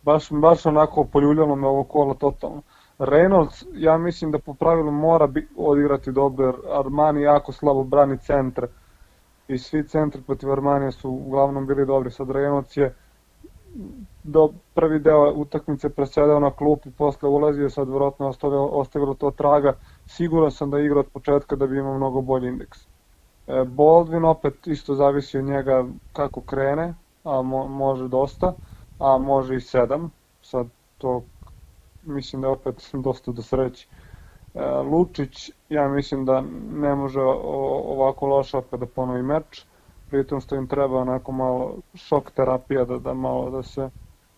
baš, 0.02 0.30
baš 0.30 0.66
onako 0.66 1.04
poljuljalo 1.04 1.56
me 1.56 1.66
ovo 1.66 1.84
kola 1.84 2.14
totalno. 2.14 2.62
Reynolds, 2.98 3.66
ja 3.74 3.98
mislim 3.98 4.30
da 4.30 4.38
po 4.38 4.54
pravilu 4.54 4.90
mora 4.90 5.26
bi, 5.26 5.48
odigrati 5.56 6.12
dobro, 6.12 6.46
jer 6.46 6.54
Armani 6.78 7.22
jako 7.22 7.52
slabo 7.52 7.84
brani 7.84 8.18
centre 8.18 8.68
i 9.48 9.58
svi 9.58 9.88
centri 9.88 10.22
protiv 10.22 10.52
Armanija 10.52 10.90
su 10.90 11.10
uglavnom 11.10 11.66
bili 11.66 11.86
dobri. 11.86 12.10
Sad 12.10 12.28
Reynolds 12.28 12.80
je 12.80 12.94
do 14.22 14.48
prvi 14.74 14.98
deo 14.98 15.32
utakmice 15.34 15.88
presedao 15.88 16.40
na 16.40 16.50
klup 16.50 16.86
i 16.86 16.90
posle 16.90 17.28
ulazio, 17.28 17.70
sad 17.70 17.88
vjerojatno 17.88 18.28
ostavilo, 18.28 18.66
ostavilo 18.66 19.14
to 19.14 19.30
traga. 19.30 19.72
Siguran 20.06 20.50
sam 20.50 20.70
da 20.70 20.78
igra 20.78 21.00
od 21.00 21.06
početka 21.12 21.56
da 21.56 21.66
bi 21.66 21.78
imao 21.78 21.96
mnogo 21.96 22.20
bolji 22.20 22.48
indeks. 22.48 22.78
E, 23.46 23.64
Baldwin 23.64 24.24
opet 24.24 24.66
isto 24.66 24.94
zavisi 24.94 25.38
od 25.38 25.44
njega 25.44 25.84
kako 26.12 26.40
krene, 26.40 26.94
a 27.24 27.42
mo, 27.42 27.68
može 27.68 28.08
dosta, 28.08 28.52
a 28.98 29.18
može 29.18 29.56
i 29.56 29.60
sedam. 29.60 30.10
Sad 30.42 30.66
to 30.98 31.22
mislim 32.02 32.42
da 32.42 32.48
je 32.48 32.52
opet 32.52 32.90
dosta 33.04 33.32
do 33.32 33.42
sreći. 33.42 33.88
E, 34.54 34.66
Lučić, 34.70 35.50
ja 35.68 35.88
mislim 35.88 36.24
da 36.24 36.44
ne 36.72 36.94
može 36.94 37.20
ovako 37.20 38.26
loše 38.26 38.56
opet 38.56 38.80
da 38.80 38.86
ponovi 38.86 39.22
meč, 39.22 39.66
pritom 40.12 40.40
što 40.40 40.56
im 40.56 40.66
treba 40.68 41.00
onako 41.00 41.32
malo 41.32 41.76
šok 41.94 42.30
terapija 42.30 42.84
da, 42.84 42.98
da 42.98 43.14
malo 43.14 43.50
da 43.50 43.62
se 43.62 43.90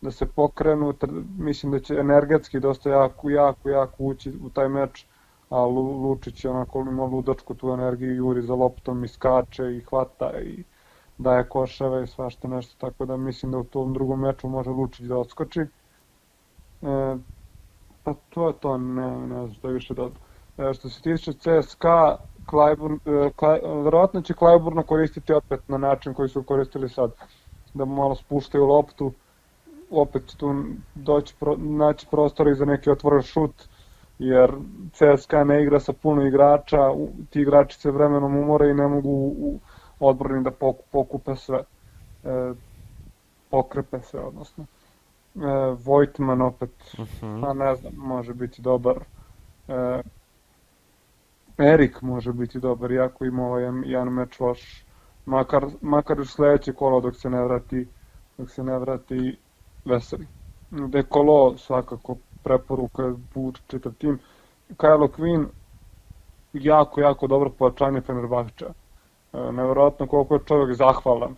da 0.04 0.10
se 0.10 0.26
pokrenu, 0.26 0.92
mislim 1.38 1.72
da 1.72 1.80
će 1.80 1.94
energetski 1.94 2.60
dosta 2.60 2.90
jako, 2.90 3.30
jako, 3.30 3.68
jako 3.70 3.94
ući 3.98 4.32
u 4.42 4.50
taj 4.50 4.68
meč, 4.68 5.06
a 5.48 5.64
Lučić 5.66 6.44
je 6.44 6.50
onako 6.50 6.80
ima 6.80 7.04
ludačku 7.04 7.54
tu 7.54 7.70
energiju, 7.70 8.14
juri 8.14 8.42
za 8.42 8.54
loptom 8.54 9.04
i 9.04 9.08
skače 9.08 9.76
i 9.76 9.80
hvata 9.80 10.30
i 10.40 10.64
daje 11.18 11.48
koševe 11.48 12.02
i 12.04 12.06
svašta 12.06 12.48
nešto, 12.48 12.76
tako 12.86 13.06
da 13.06 13.16
mislim 13.16 13.52
da 13.52 13.58
u 13.58 13.64
tom 13.64 13.94
drugom 13.94 14.20
meču 14.20 14.48
može 14.48 14.70
Lučić 14.70 15.06
da 15.06 15.18
odskoči. 15.18 15.60
E, 15.60 15.66
pa 18.02 18.14
to 18.28 18.48
je 18.48 18.54
to, 18.60 18.78
ne, 18.78 19.10
ne 19.18 19.26
znam 19.26 19.54
što 19.54 19.68
je 19.68 19.74
više 19.74 19.94
dobro. 19.94 20.20
E, 20.58 20.74
što 20.74 20.88
se 20.88 21.02
tiče 21.02 21.32
CSKA, 21.32 22.16
Clyburn, 22.50 22.98
e, 23.06 23.30
Klaj, 23.36 23.60
verovatno 23.84 24.22
će 24.22 24.34
Clyburna 24.34 24.82
koristiti 24.82 25.32
opet 25.32 25.68
na 25.68 25.78
način 25.78 26.14
koji 26.14 26.28
su 26.28 26.42
koristili 26.42 26.88
sad, 26.88 27.10
da 27.74 27.84
mu 27.84 27.94
malo 27.94 28.14
spuštaju 28.14 28.66
loptu, 28.66 29.12
opet 29.90 30.36
tu 30.36 30.64
doći 30.94 31.34
pro, 31.40 31.56
naći 31.56 32.06
prostora 32.10 32.50
i 32.50 32.54
za 32.54 32.64
neki 32.64 32.90
otvoren 32.90 33.22
šut, 33.22 33.68
jer 34.18 34.52
CSKA 34.92 35.44
ne 35.44 35.62
igra 35.62 35.80
sa 35.80 35.92
puno 35.92 36.26
igrača, 36.26 36.78
ti 37.30 37.40
igrači 37.40 37.80
se 37.80 37.90
vremenom 37.90 38.36
umore 38.36 38.70
i 38.70 38.74
ne 38.74 38.88
mogu 38.88 39.10
u 39.38 39.58
odbrani 40.00 40.44
da 40.44 40.50
pokupe 40.90 41.36
sve, 41.36 41.64
e, 42.24 42.52
pokrepe 43.50 44.00
sve, 44.00 44.20
odnosno. 44.20 44.64
E, 45.34 45.74
Vojtman 45.84 46.42
opet, 46.42 46.70
uh 46.92 47.00
mhm. 47.00 47.26
-huh. 47.26 47.40
pa 47.40 47.52
ne 47.52 47.74
znam, 47.74 47.92
može 47.96 48.34
biti 48.34 48.62
dobar. 48.62 48.96
E, 49.68 50.00
Erik 51.58 52.02
može 52.02 52.32
biti 52.32 52.58
dobar, 52.60 52.92
iako 52.92 53.24
ima 53.24 53.46
ovaj 53.46 53.64
jedan 53.84 54.12
meč 54.12 54.40
loš. 54.40 54.84
Makar, 55.26 55.66
makar 55.80 56.20
u 56.20 56.24
sledeće 56.24 56.72
kolo 56.72 57.00
dok 57.00 57.16
se 57.16 57.30
ne 57.30 57.44
vrati, 57.44 57.88
dok 58.38 58.50
se 58.50 58.62
ne 58.62 58.78
vrati 58.78 59.36
Veseli. 59.84 60.26
Dekolo 60.70 61.56
svakako 61.58 62.16
preporuka 62.42 63.14
bud 63.34 63.60
čitav 63.66 63.92
tim. 63.92 64.18
Kyle 64.76 65.08
Quinn 65.08 65.46
jako, 66.52 67.00
jako 67.00 67.26
dobro 67.26 67.50
pojačanje 67.50 68.00
Fenerbahča. 68.00 68.66
E, 69.32 69.52
nevjerojatno 69.52 70.06
koliko 70.06 70.34
je 70.34 70.40
čovjek 70.46 70.76
zahvalan. 70.76 71.36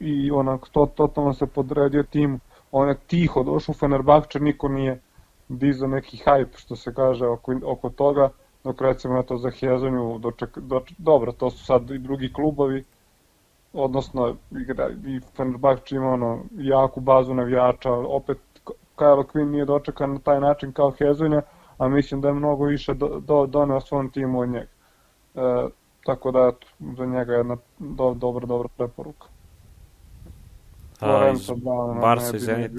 I 0.00 0.30
onak, 0.30 0.68
to, 0.72 0.86
totalno 0.94 1.34
se 1.34 1.46
podredio 1.46 2.02
tim. 2.02 2.40
On 2.72 2.88
je 2.88 2.96
tiho 3.06 3.42
došao 3.42 3.72
u 3.72 3.78
Fenerbahče, 3.78 4.40
niko 4.40 4.68
nije 4.68 5.00
dizao 5.48 5.88
neki 5.88 6.16
hype, 6.16 6.58
što 6.58 6.76
se 6.76 6.94
kaže, 6.94 7.26
oko, 7.26 7.54
oko 7.64 7.90
toga, 7.90 8.30
dok 8.64 8.80
recimo 8.80 9.14
na 9.14 9.22
to 9.22 9.36
za 9.36 9.50
Hezonju, 9.50 10.18
doček, 10.18 10.58
doček, 10.58 10.98
dobro, 10.98 11.32
to 11.32 11.50
su 11.50 11.64
sad 11.64 11.90
i 11.90 11.98
drugi 11.98 12.32
klubovi, 12.32 12.84
odnosno 13.72 14.36
igra, 14.50 14.88
i 15.06 15.20
Fenerbahče 15.36 15.96
ima 15.96 16.08
ono, 16.08 16.42
jaku 16.56 17.00
bazu 17.00 17.34
navijača, 17.34 17.92
opet 17.92 18.38
Kyle 18.96 19.24
Quinn 19.24 19.50
nije 19.50 19.64
dočekan 19.64 20.12
na 20.12 20.18
taj 20.18 20.40
način 20.40 20.72
kao 20.72 20.90
Hezonja, 20.90 21.42
a 21.78 21.88
mislim 21.88 22.20
da 22.20 22.28
je 22.28 22.34
mnogo 22.34 22.64
više 22.64 22.94
do, 22.94 23.20
do, 23.26 23.46
doneo 23.46 23.80
svom 23.80 24.10
timu 24.10 24.40
od 24.40 24.48
njega. 24.48 24.70
E, 25.34 25.68
tako 26.04 26.30
da, 26.30 26.52
eto, 26.52 26.66
za 26.96 27.06
njega 27.06 27.34
jedna 27.34 27.56
do, 27.78 28.14
dobra, 28.14 28.46
dobra 28.46 28.68
preporuka. 28.76 29.26
A, 31.00 31.30
iz 31.34 31.50
Barsa 32.00 32.36
i 32.36 32.40
Zenit. 32.40 32.72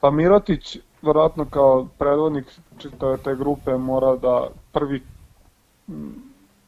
Pa 0.00 0.10
Mirotić, 0.10 0.78
verovatno 1.02 1.44
kao 1.44 1.86
predvodnik 1.98 2.44
čitave 2.78 3.16
te 3.16 3.34
grupe 3.34 3.76
mora 3.76 4.16
da 4.16 4.48
prvi 4.72 5.02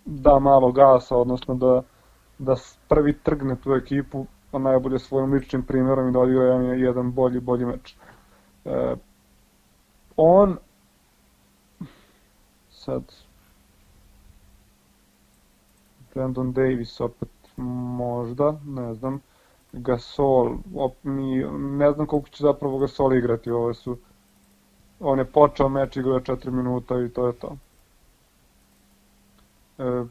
da 0.05 0.39
malo 0.39 0.73
gasa, 0.73 1.17
odnosno 1.17 1.55
da, 1.55 1.83
da 2.39 2.55
prvi 2.89 3.19
trgne 3.19 3.57
tu 3.57 3.73
ekipu, 3.73 4.27
a 4.53 4.59
najbolje 4.59 4.99
svojim 4.99 5.33
ličnim 5.33 5.63
primjerom 5.63 6.09
i 6.09 6.13
da 6.13 6.19
odigra 6.19 6.45
jedan, 6.45 6.81
jedan 6.81 7.13
bolji, 7.13 7.41
bolji 7.41 7.65
meč. 7.65 7.97
E, 8.65 8.95
on 10.17 10.57
sad 12.71 13.03
Brandon 16.15 16.53
Davis 16.53 17.01
opet 17.01 17.29
možda, 17.97 18.61
ne 18.67 18.95
znam, 18.95 19.21
Gasol, 19.73 20.57
op, 20.75 20.95
ni, 21.03 21.45
ne 21.59 21.93
znam 21.93 22.07
koliko 22.07 22.29
će 22.29 22.43
zapravo 22.43 22.79
Gasol 22.79 23.15
igrati, 23.15 23.51
ove 23.51 23.75
su 23.75 23.99
on 25.01 25.19
je 25.19 25.25
počeo 25.25 25.69
meč, 25.69 25.97
igrao 25.97 26.21
4 26.21 26.51
minuta 26.51 27.01
i 27.01 27.09
to 27.09 27.27
je 27.27 27.33
to. 27.33 27.57
E, 29.79 30.05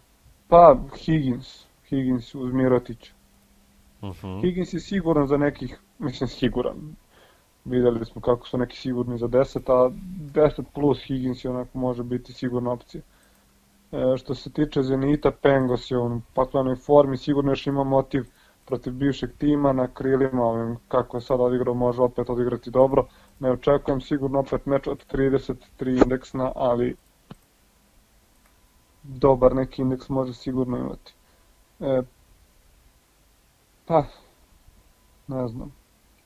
Pa, 0.48 0.78
Higgins. 0.96 1.66
Higgins 1.90 2.36
uz 2.36 2.54
Mirotića. 2.54 3.14
Uh 4.02 4.10
-huh. 4.10 4.42
Higgins 4.42 4.74
je 4.74 4.80
siguran 4.80 5.28
za 5.28 5.38
nekih, 5.38 5.80
mislim 6.00 6.28
siguran. 6.28 6.96
Videli 7.66 8.06
smo 8.06 8.22
kako 8.22 8.48
su 8.48 8.58
neki 8.58 8.78
sigurni 8.78 9.18
za 9.18 9.28
10, 9.28 9.72
a 9.72 9.90
10 10.34 10.64
plus 10.74 11.04
Higgins 11.08 11.46
je 11.46 11.52
onako 11.52 11.78
može 11.78 12.04
biti 12.04 12.34
sigurna 12.34 12.72
opcija. 12.72 13.02
E, 13.92 14.18
što 14.18 14.36
se 14.36 14.52
tiče 14.52 14.82
Zenita, 14.82 15.32
Pengos 15.32 15.92
je 15.92 15.98
u 15.98 16.22
paklenoj 16.34 16.76
formi, 16.76 17.18
sigurno 17.18 17.52
još 17.52 17.68
ima 17.68 17.84
motiv 17.84 18.24
protiv 18.66 18.94
bivšeg 18.94 19.30
tima 19.38 19.74
na 19.74 19.88
krilima, 19.88 20.44
ovim 20.44 20.78
kako 20.88 21.18
je 21.18 21.22
sad 21.22 21.40
odigrao, 21.40 21.74
može 21.74 22.02
opet 22.02 22.30
odigrati 22.30 22.72
dobro. 22.72 23.08
Ne 23.40 23.52
očekujem 23.52 24.02
sigurno 24.02 24.40
opet 24.40 24.66
meč 24.66 24.88
od 24.88 25.06
33 25.12 26.04
indeksna, 26.04 26.52
ali 26.56 26.96
dobar 29.04 29.56
neki 29.56 29.82
indeks 29.82 30.10
može 30.10 30.34
sigurno 30.34 30.78
imati. 30.78 31.14
E, 31.80 32.02
pa, 33.86 34.04
ne 35.28 35.48
znam. 35.48 35.72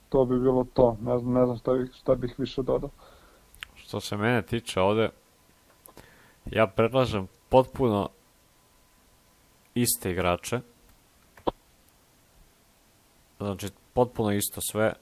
To 0.08 0.24
bi 0.24 0.40
bilo 0.40 0.64
to. 0.74 0.96
Ne 1.00 1.18
znam, 1.18 1.32
ne 1.32 1.44
znam 1.46 1.58
šta, 1.58 1.72
bih, 1.72 1.90
šta 1.94 2.14
bih 2.14 2.34
više 2.38 2.62
dodao. 2.62 2.90
Što 3.74 4.00
se 4.00 4.16
mene 4.16 4.42
tiče 4.42 4.80
ovde, 4.80 5.10
ja 6.46 6.66
predlažem 6.66 7.28
potpuno 7.48 8.08
iste 9.74 10.10
igrače. 10.10 10.60
Znači, 13.38 13.68
potpuno 13.92 14.32
isto 14.32 14.60
sve, 14.60 14.92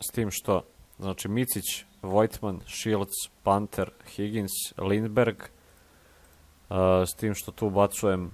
s 0.00 0.06
tim 0.06 0.30
što, 0.30 0.62
znači, 1.00 1.28
Micić, 1.28 1.84
Vojtman, 2.02 2.60
Shields, 2.66 3.28
Panter, 3.42 3.90
Higgins, 4.06 4.52
Lindberg, 4.78 5.36
uh, 6.68 6.76
s 7.06 7.14
tim 7.16 7.34
što 7.34 7.52
tu 7.52 7.70
bacujem 7.70 8.30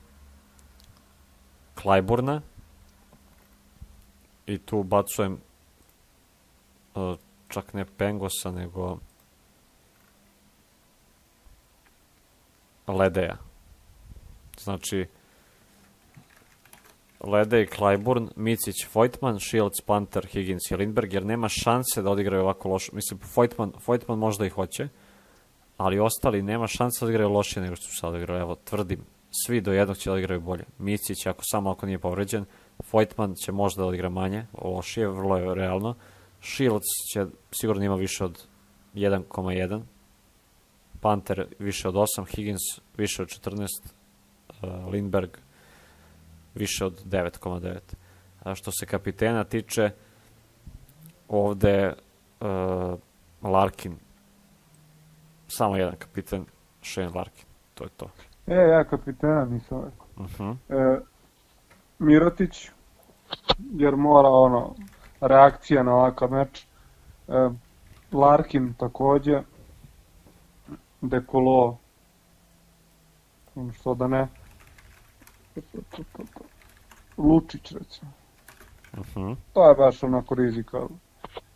Klajburna 1.74 2.40
i 4.46 4.58
tu 4.58 4.82
bacujem 4.82 5.40
uh, 6.94 7.16
čak 7.48 7.74
ne 7.74 7.84
Pengosa, 7.84 8.50
nego 8.50 8.98
Ledeja. 12.86 13.36
Znači, 14.58 15.06
Ledej, 17.26 17.66
Clyburn, 17.66 18.28
Micić, 18.36 18.86
Vojtman, 18.94 19.40
Shields, 19.40 19.80
Panter, 19.80 20.26
Higgins 20.26 20.70
i 20.70 20.76
Lindberg, 20.76 21.12
jer 21.12 21.26
nema 21.26 21.48
šanse 21.48 22.02
da 22.02 22.10
odigraju 22.10 22.42
ovako 22.42 22.68
loše. 22.68 22.90
Mislim, 22.94 23.20
Vojtman, 23.36 23.72
Vojtman 23.86 24.18
možda 24.18 24.46
i 24.46 24.48
hoće, 24.48 24.88
ali 25.76 25.98
ostali 25.98 26.42
nema 26.42 26.66
šanse 26.66 26.98
da 27.00 27.06
odigraju 27.06 27.28
lošije 27.28 27.62
nego 27.62 27.76
što 27.76 27.86
su 27.86 27.96
sad 27.96 28.10
odigrali. 28.10 28.40
Evo, 28.40 28.54
tvrdim, 28.64 29.04
svi 29.30 29.60
do 29.60 29.72
jednog 29.72 29.96
će 29.96 30.10
da 30.10 30.14
odigraju 30.14 30.40
bolje. 30.40 30.64
Micić, 30.78 31.26
ako 31.26 31.42
samo 31.44 31.70
ako 31.70 31.86
nije 31.86 31.98
povređen, 31.98 32.44
Vojtman 32.92 33.34
će 33.34 33.52
možda 33.52 33.82
da 33.82 33.88
odigra 33.88 34.08
manje, 34.08 34.46
lošije, 34.62 35.08
vrlo 35.08 35.36
je 35.36 35.54
realno. 35.54 35.94
Shields 36.40 36.86
će 37.12 37.26
sigurno 37.50 37.84
ima 37.84 37.94
više 37.94 38.24
od 38.24 38.46
1,1, 38.94 39.82
Panter 41.00 41.46
više 41.58 41.88
od 41.88 41.94
8, 41.94 42.36
Higgins 42.36 42.60
više 42.96 43.22
od 43.22 43.28
14, 43.28 43.66
uh, 44.62 44.92
Lindberg 44.92 45.30
više 46.56 46.84
od 46.84 47.04
9,9. 47.04 47.78
A 48.44 48.54
što 48.54 48.70
se 48.72 48.86
kapitena 48.86 49.44
tiče, 49.44 49.90
ovde 51.28 51.92
uh, 52.40 52.98
Larkin, 53.42 53.96
samo 55.48 55.76
jedan 55.76 55.96
kapiten, 55.96 56.44
Shane 56.82 57.10
Larkin, 57.14 57.46
to 57.74 57.84
je 57.84 57.90
to. 57.96 58.10
E, 58.46 58.54
ja 58.54 58.84
kapitena 58.84 59.44
nisam 59.44 59.84
rekao. 59.84 60.06
Uh 60.16 60.26
-huh. 60.26 60.56
E, 60.68 61.00
Mirotić, 61.98 62.70
jer 63.72 63.96
mora 63.96 64.28
ono, 64.28 64.74
reakcija 65.20 65.82
na 65.82 65.94
ovakav 65.94 66.30
meč. 66.30 66.66
E, 67.28 67.48
Larkin 68.12 68.74
takođe, 68.78 69.42
Dekolo, 71.00 71.78
što 73.74 73.94
da 73.94 74.06
ne, 74.06 74.28
Lučić 77.16 77.72
recimo. 77.72 78.10
Uh 78.92 79.06
-huh. 79.14 79.36
To 79.52 79.68
je 79.68 79.74
baš 79.74 80.02
onako 80.02 80.34
rizika. 80.34 80.78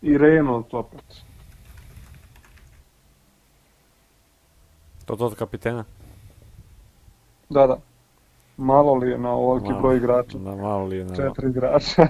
I 0.03 0.19
Reynolds 0.19 0.75
opet. 0.75 1.05
To 5.05 5.17
to 5.17 5.27
od 5.27 5.35
kapitena? 5.35 5.85
Da, 7.49 7.67
da. 7.67 7.77
Malo 8.57 8.95
li 8.95 9.11
je 9.11 9.19
na 9.19 9.31
ovoliki 9.31 9.69
Malo. 9.69 9.81
broj 9.81 9.97
igrača? 9.97 10.39
Da, 10.39 10.57
malo 10.57 10.85
li 10.85 10.97
je 10.97 11.05
na... 11.05 11.17
Četiri 11.17 11.51
igrača. 11.51 12.07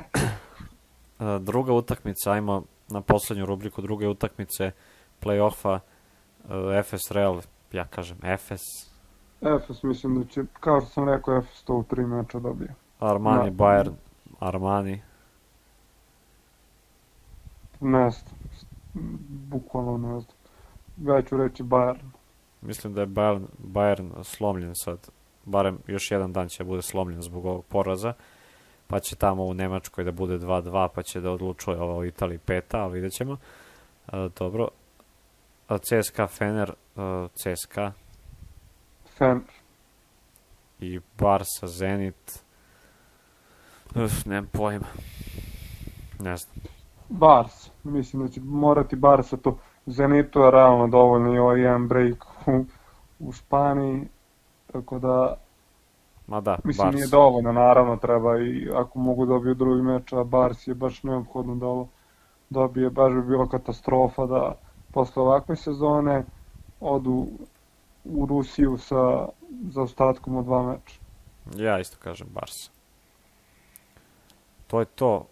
A, 1.18 1.38
druga 1.48 1.72
utakmica, 1.72 2.33
ajmo 2.33 2.62
na 2.88 3.00
poslednju 3.00 3.46
rubriku 3.46 3.83
druge 3.83 4.09
utakmice 4.09 4.70
play-offa 5.22 5.79
Efes 6.79 7.11
Real, 7.11 7.40
ja 7.72 7.85
kažem 7.85 8.18
Efes, 8.22 8.61
Efes 9.40 9.83
mislim 9.83 10.18
da 10.22 10.24
će, 10.29 10.42
kao 10.61 10.81
što 10.81 10.90
sam 10.90 11.09
rekao, 11.09 11.37
Efes 11.37 11.62
to 11.62 11.74
u 11.74 11.83
tri 11.85 12.07
meča 12.07 12.38
dobije. 12.38 12.74
Armani, 12.98 13.50
Da. 13.50 13.64
Bayern, 13.64 13.92
Armani, 14.40 15.03
Ne 17.81 18.11
znam. 18.11 18.35
Bukvalno 19.29 19.98
ne 19.98 20.20
znam. 20.20 20.37
Ja 21.16 21.22
ću 21.22 21.37
reći 21.37 21.62
Bayern. 21.62 21.98
mislim 22.61 22.94
da 22.94 23.00
je 23.00 23.07
Bayern, 23.07 23.44
Bayern 23.59 24.22
slomljen 24.22 24.72
sad, 24.74 25.09
barem 25.44 25.79
još 25.87 26.11
jedan 26.11 26.33
dan 26.33 26.48
će 26.48 26.64
bude 26.64 26.83
slomljen 26.83 27.22
zbog 27.22 27.44
ovog 27.46 27.64
poraza, 27.64 28.12
pa 28.87 29.00
će 29.00 29.16
tamo 29.16 29.44
u 29.44 29.55
Nemačkoj 29.55 30.05
da 30.05 30.12
bude 30.12 30.38
2-2, 30.38 30.88
pa 30.94 31.03
će 31.03 31.20
da 31.20 31.31
odlučuje 31.31 31.81
ovo 31.81 31.98
u 31.98 32.05
Italiji 32.05 32.38
peta, 32.38 32.83
ali 32.83 32.92
vidjet 32.94 33.12
ćemo. 33.12 33.37
A, 34.07 34.29
dobro, 34.38 34.68
A, 35.68 35.79
CSKA 35.79 36.26
Fener, 36.26 36.72
a, 36.96 37.29
CSKA 37.35 37.92
Fener. 39.20 39.40
i 40.80 41.00
Barsa 41.18 41.66
Zenit, 41.66 42.42
Uf, 43.94 44.24
nemam 44.26 44.48
pojma. 44.52 44.87
Ne 46.20 46.37
znam. 46.37 46.54
Bars. 47.09 47.70
Mislim 47.85 48.22
da 48.22 48.28
će 48.28 48.40
morati 48.40 48.96
Barsa 48.96 49.37
to. 49.37 49.56
Zenitu 49.87 50.40
je 50.40 50.50
realno 50.50 50.88
dovoljno 50.88 51.35
i 51.35 51.38
ovaj 51.38 51.61
jedan 51.61 51.88
break 51.88 52.24
u, 52.46 52.64
u 53.18 53.33
Španiji. 53.33 54.09
Tako 54.72 54.98
da, 54.98 55.35
Ma 56.26 56.40
da, 56.40 56.59
mislim 56.64 56.87
Barsa. 56.87 56.96
nije 56.96 57.06
dovoljno, 57.09 57.52
naravno 57.52 57.96
treba 57.96 58.38
i 58.38 58.68
ako 58.74 58.98
mogu 58.98 59.26
dobiju 59.26 59.54
drugi 59.54 59.83
meč, 59.83 60.12
a 60.12 60.24
Bars 60.24 60.66
je 60.66 60.74
baš 60.74 61.02
neophodno 61.02 61.54
da 61.54 61.66
ovo 61.66 61.88
dobije, 62.50 62.90
baš 62.90 63.12
bi 63.12 63.22
bilo 63.22 63.48
katastrofa 63.48 64.26
da 64.26 64.54
posle 64.92 65.22
ovakve 65.22 65.56
sezone 65.56 66.24
odu 66.80 67.26
u 68.04 68.26
Rusiju 68.26 68.78
sa 68.78 69.28
zaostatkom 69.70 70.36
od 70.36 70.44
dva 70.44 70.62
meča. 70.62 71.00
Ja 71.56 71.80
isto 71.80 71.96
kažem 72.00 72.28
Barsa. 72.30 72.70
To 74.66 74.80
je 74.80 74.86
to 74.86 75.26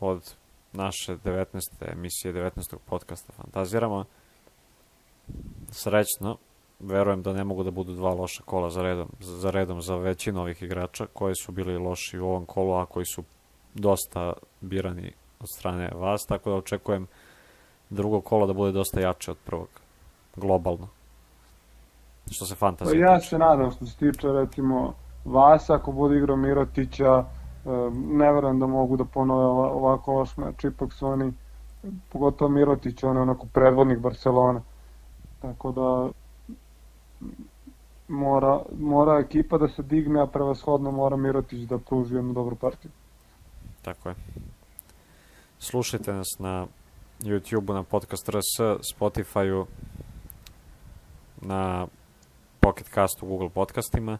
od 0.00 0.34
naše 0.72 1.16
19. 1.16 1.60
emisije 1.92 2.34
19. 2.34 2.76
podcasta 2.86 3.32
Fantaziramo. 3.32 4.04
Srećno, 5.70 6.36
verujem 6.80 7.22
da 7.22 7.32
ne 7.32 7.44
mogu 7.44 7.62
da 7.62 7.70
budu 7.70 7.94
dva 7.94 8.14
loša 8.14 8.42
kola 8.42 8.70
za 8.70 8.82
redom, 8.82 9.08
za 9.20 9.50
redom 9.50 9.82
za 9.82 9.96
većinu 9.96 10.40
ovih 10.40 10.62
igrača 10.62 11.06
koji 11.12 11.34
su 11.34 11.52
bili 11.52 11.78
loši 11.78 12.18
u 12.18 12.26
ovom 12.26 12.46
kolu, 12.46 12.74
a 12.74 12.86
koji 12.86 13.06
su 13.06 13.24
dosta 13.74 14.32
birani 14.60 15.12
od 15.40 15.46
strane 15.54 15.90
vas, 15.94 16.26
tako 16.26 16.50
da 16.50 16.56
očekujem 16.56 17.06
drugo 17.90 18.20
kolo 18.20 18.46
da 18.46 18.52
bude 18.52 18.72
dosta 18.72 19.00
jače 19.00 19.30
od 19.30 19.38
prvog, 19.44 19.68
globalno. 20.36 20.88
Što 22.30 22.46
se 22.46 22.54
Pa 22.54 22.58
fantazije 22.58 23.00
ja 23.00 23.18
tiče. 23.18 23.28
se 23.28 23.38
nadam 23.38 23.70
što 23.70 23.86
se 23.86 23.96
tiče 23.96 24.28
recimo 24.28 24.94
Vasa, 25.24 25.74
ako 25.74 25.92
bude 25.92 26.16
igrao 26.16 26.36
Mirotića, 26.36 27.24
ne 27.94 28.32
verujem 28.32 28.58
da 28.58 28.66
mogu 28.66 28.96
da 28.96 29.04
ponove 29.04 29.44
ova- 29.44 29.70
ovako 29.70 30.12
loš 30.12 30.36
meč, 30.36 30.64
ipak 30.64 30.92
su 30.92 31.06
oni, 31.06 31.32
pogotovo 32.08 32.50
Mirotić, 32.50 33.02
on 33.02 33.16
je 33.16 33.22
onako 33.22 33.46
predvodnik 33.46 33.98
Barcelone. 33.98 34.60
Tako 35.40 35.72
da 35.72 36.08
mora, 38.08 38.58
mora 38.72 39.18
ekipa 39.18 39.58
da 39.58 39.68
se 39.68 39.82
digne, 39.82 40.20
a 40.20 40.26
prevashodno 40.26 40.90
mora 40.90 41.16
Mirotić 41.16 41.60
da 41.60 41.78
pruži 41.78 42.14
jednu 42.14 42.32
dobru 42.32 42.56
partiju. 42.56 42.90
Tako 43.82 44.08
je. 44.08 44.14
Slušajte 45.58 46.12
nas 46.12 46.26
na 46.38 46.66
YouTube-u, 47.20 47.74
na 47.74 47.82
Podcast 47.82 48.28
RS, 48.28 48.60
Spotify-u, 48.94 49.66
na 51.40 51.86
Pocket 52.68 52.88
Castu, 52.94 53.26
Google 53.26 53.48
podcastima. 53.48 54.18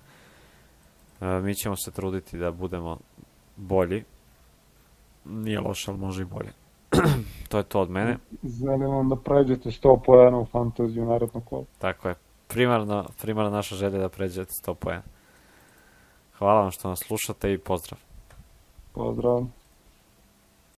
E, 1.20 1.40
mi 1.40 1.54
ćemo 1.54 1.76
se 1.76 1.90
truditi 1.90 2.38
da 2.38 2.50
budemo 2.50 2.98
bolji. 3.56 4.04
Nije 5.24 5.60
loše, 5.60 5.90
ali 5.90 6.00
može 6.00 6.22
i 6.22 6.24
bolje. 6.24 6.52
to 7.50 7.58
je 7.58 7.64
to 7.64 7.80
od 7.80 7.90
mene. 7.90 8.16
Želim 8.42 8.90
vam 8.90 9.08
da 9.08 9.16
pređete 9.16 9.68
100 9.68 10.00
pojena 10.06 10.38
u 10.38 10.46
fantaziju 10.46 11.04
naredno 11.04 11.40
kolo. 11.40 11.64
Tako 11.78 12.08
je. 12.08 12.14
Primarno, 12.46 13.08
primarno 13.22 13.50
naša 13.50 13.74
želja 13.74 13.96
je 13.96 14.02
da 14.02 14.08
pređete 14.08 14.50
100 14.66 14.74
poena. 14.74 15.02
Hvala 16.38 16.60
vam 16.60 16.70
što 16.70 16.88
nas 16.88 16.98
slušate 17.06 17.52
i 17.52 17.58
pozdrav. 17.58 18.00
Pozdrav. 18.92 19.46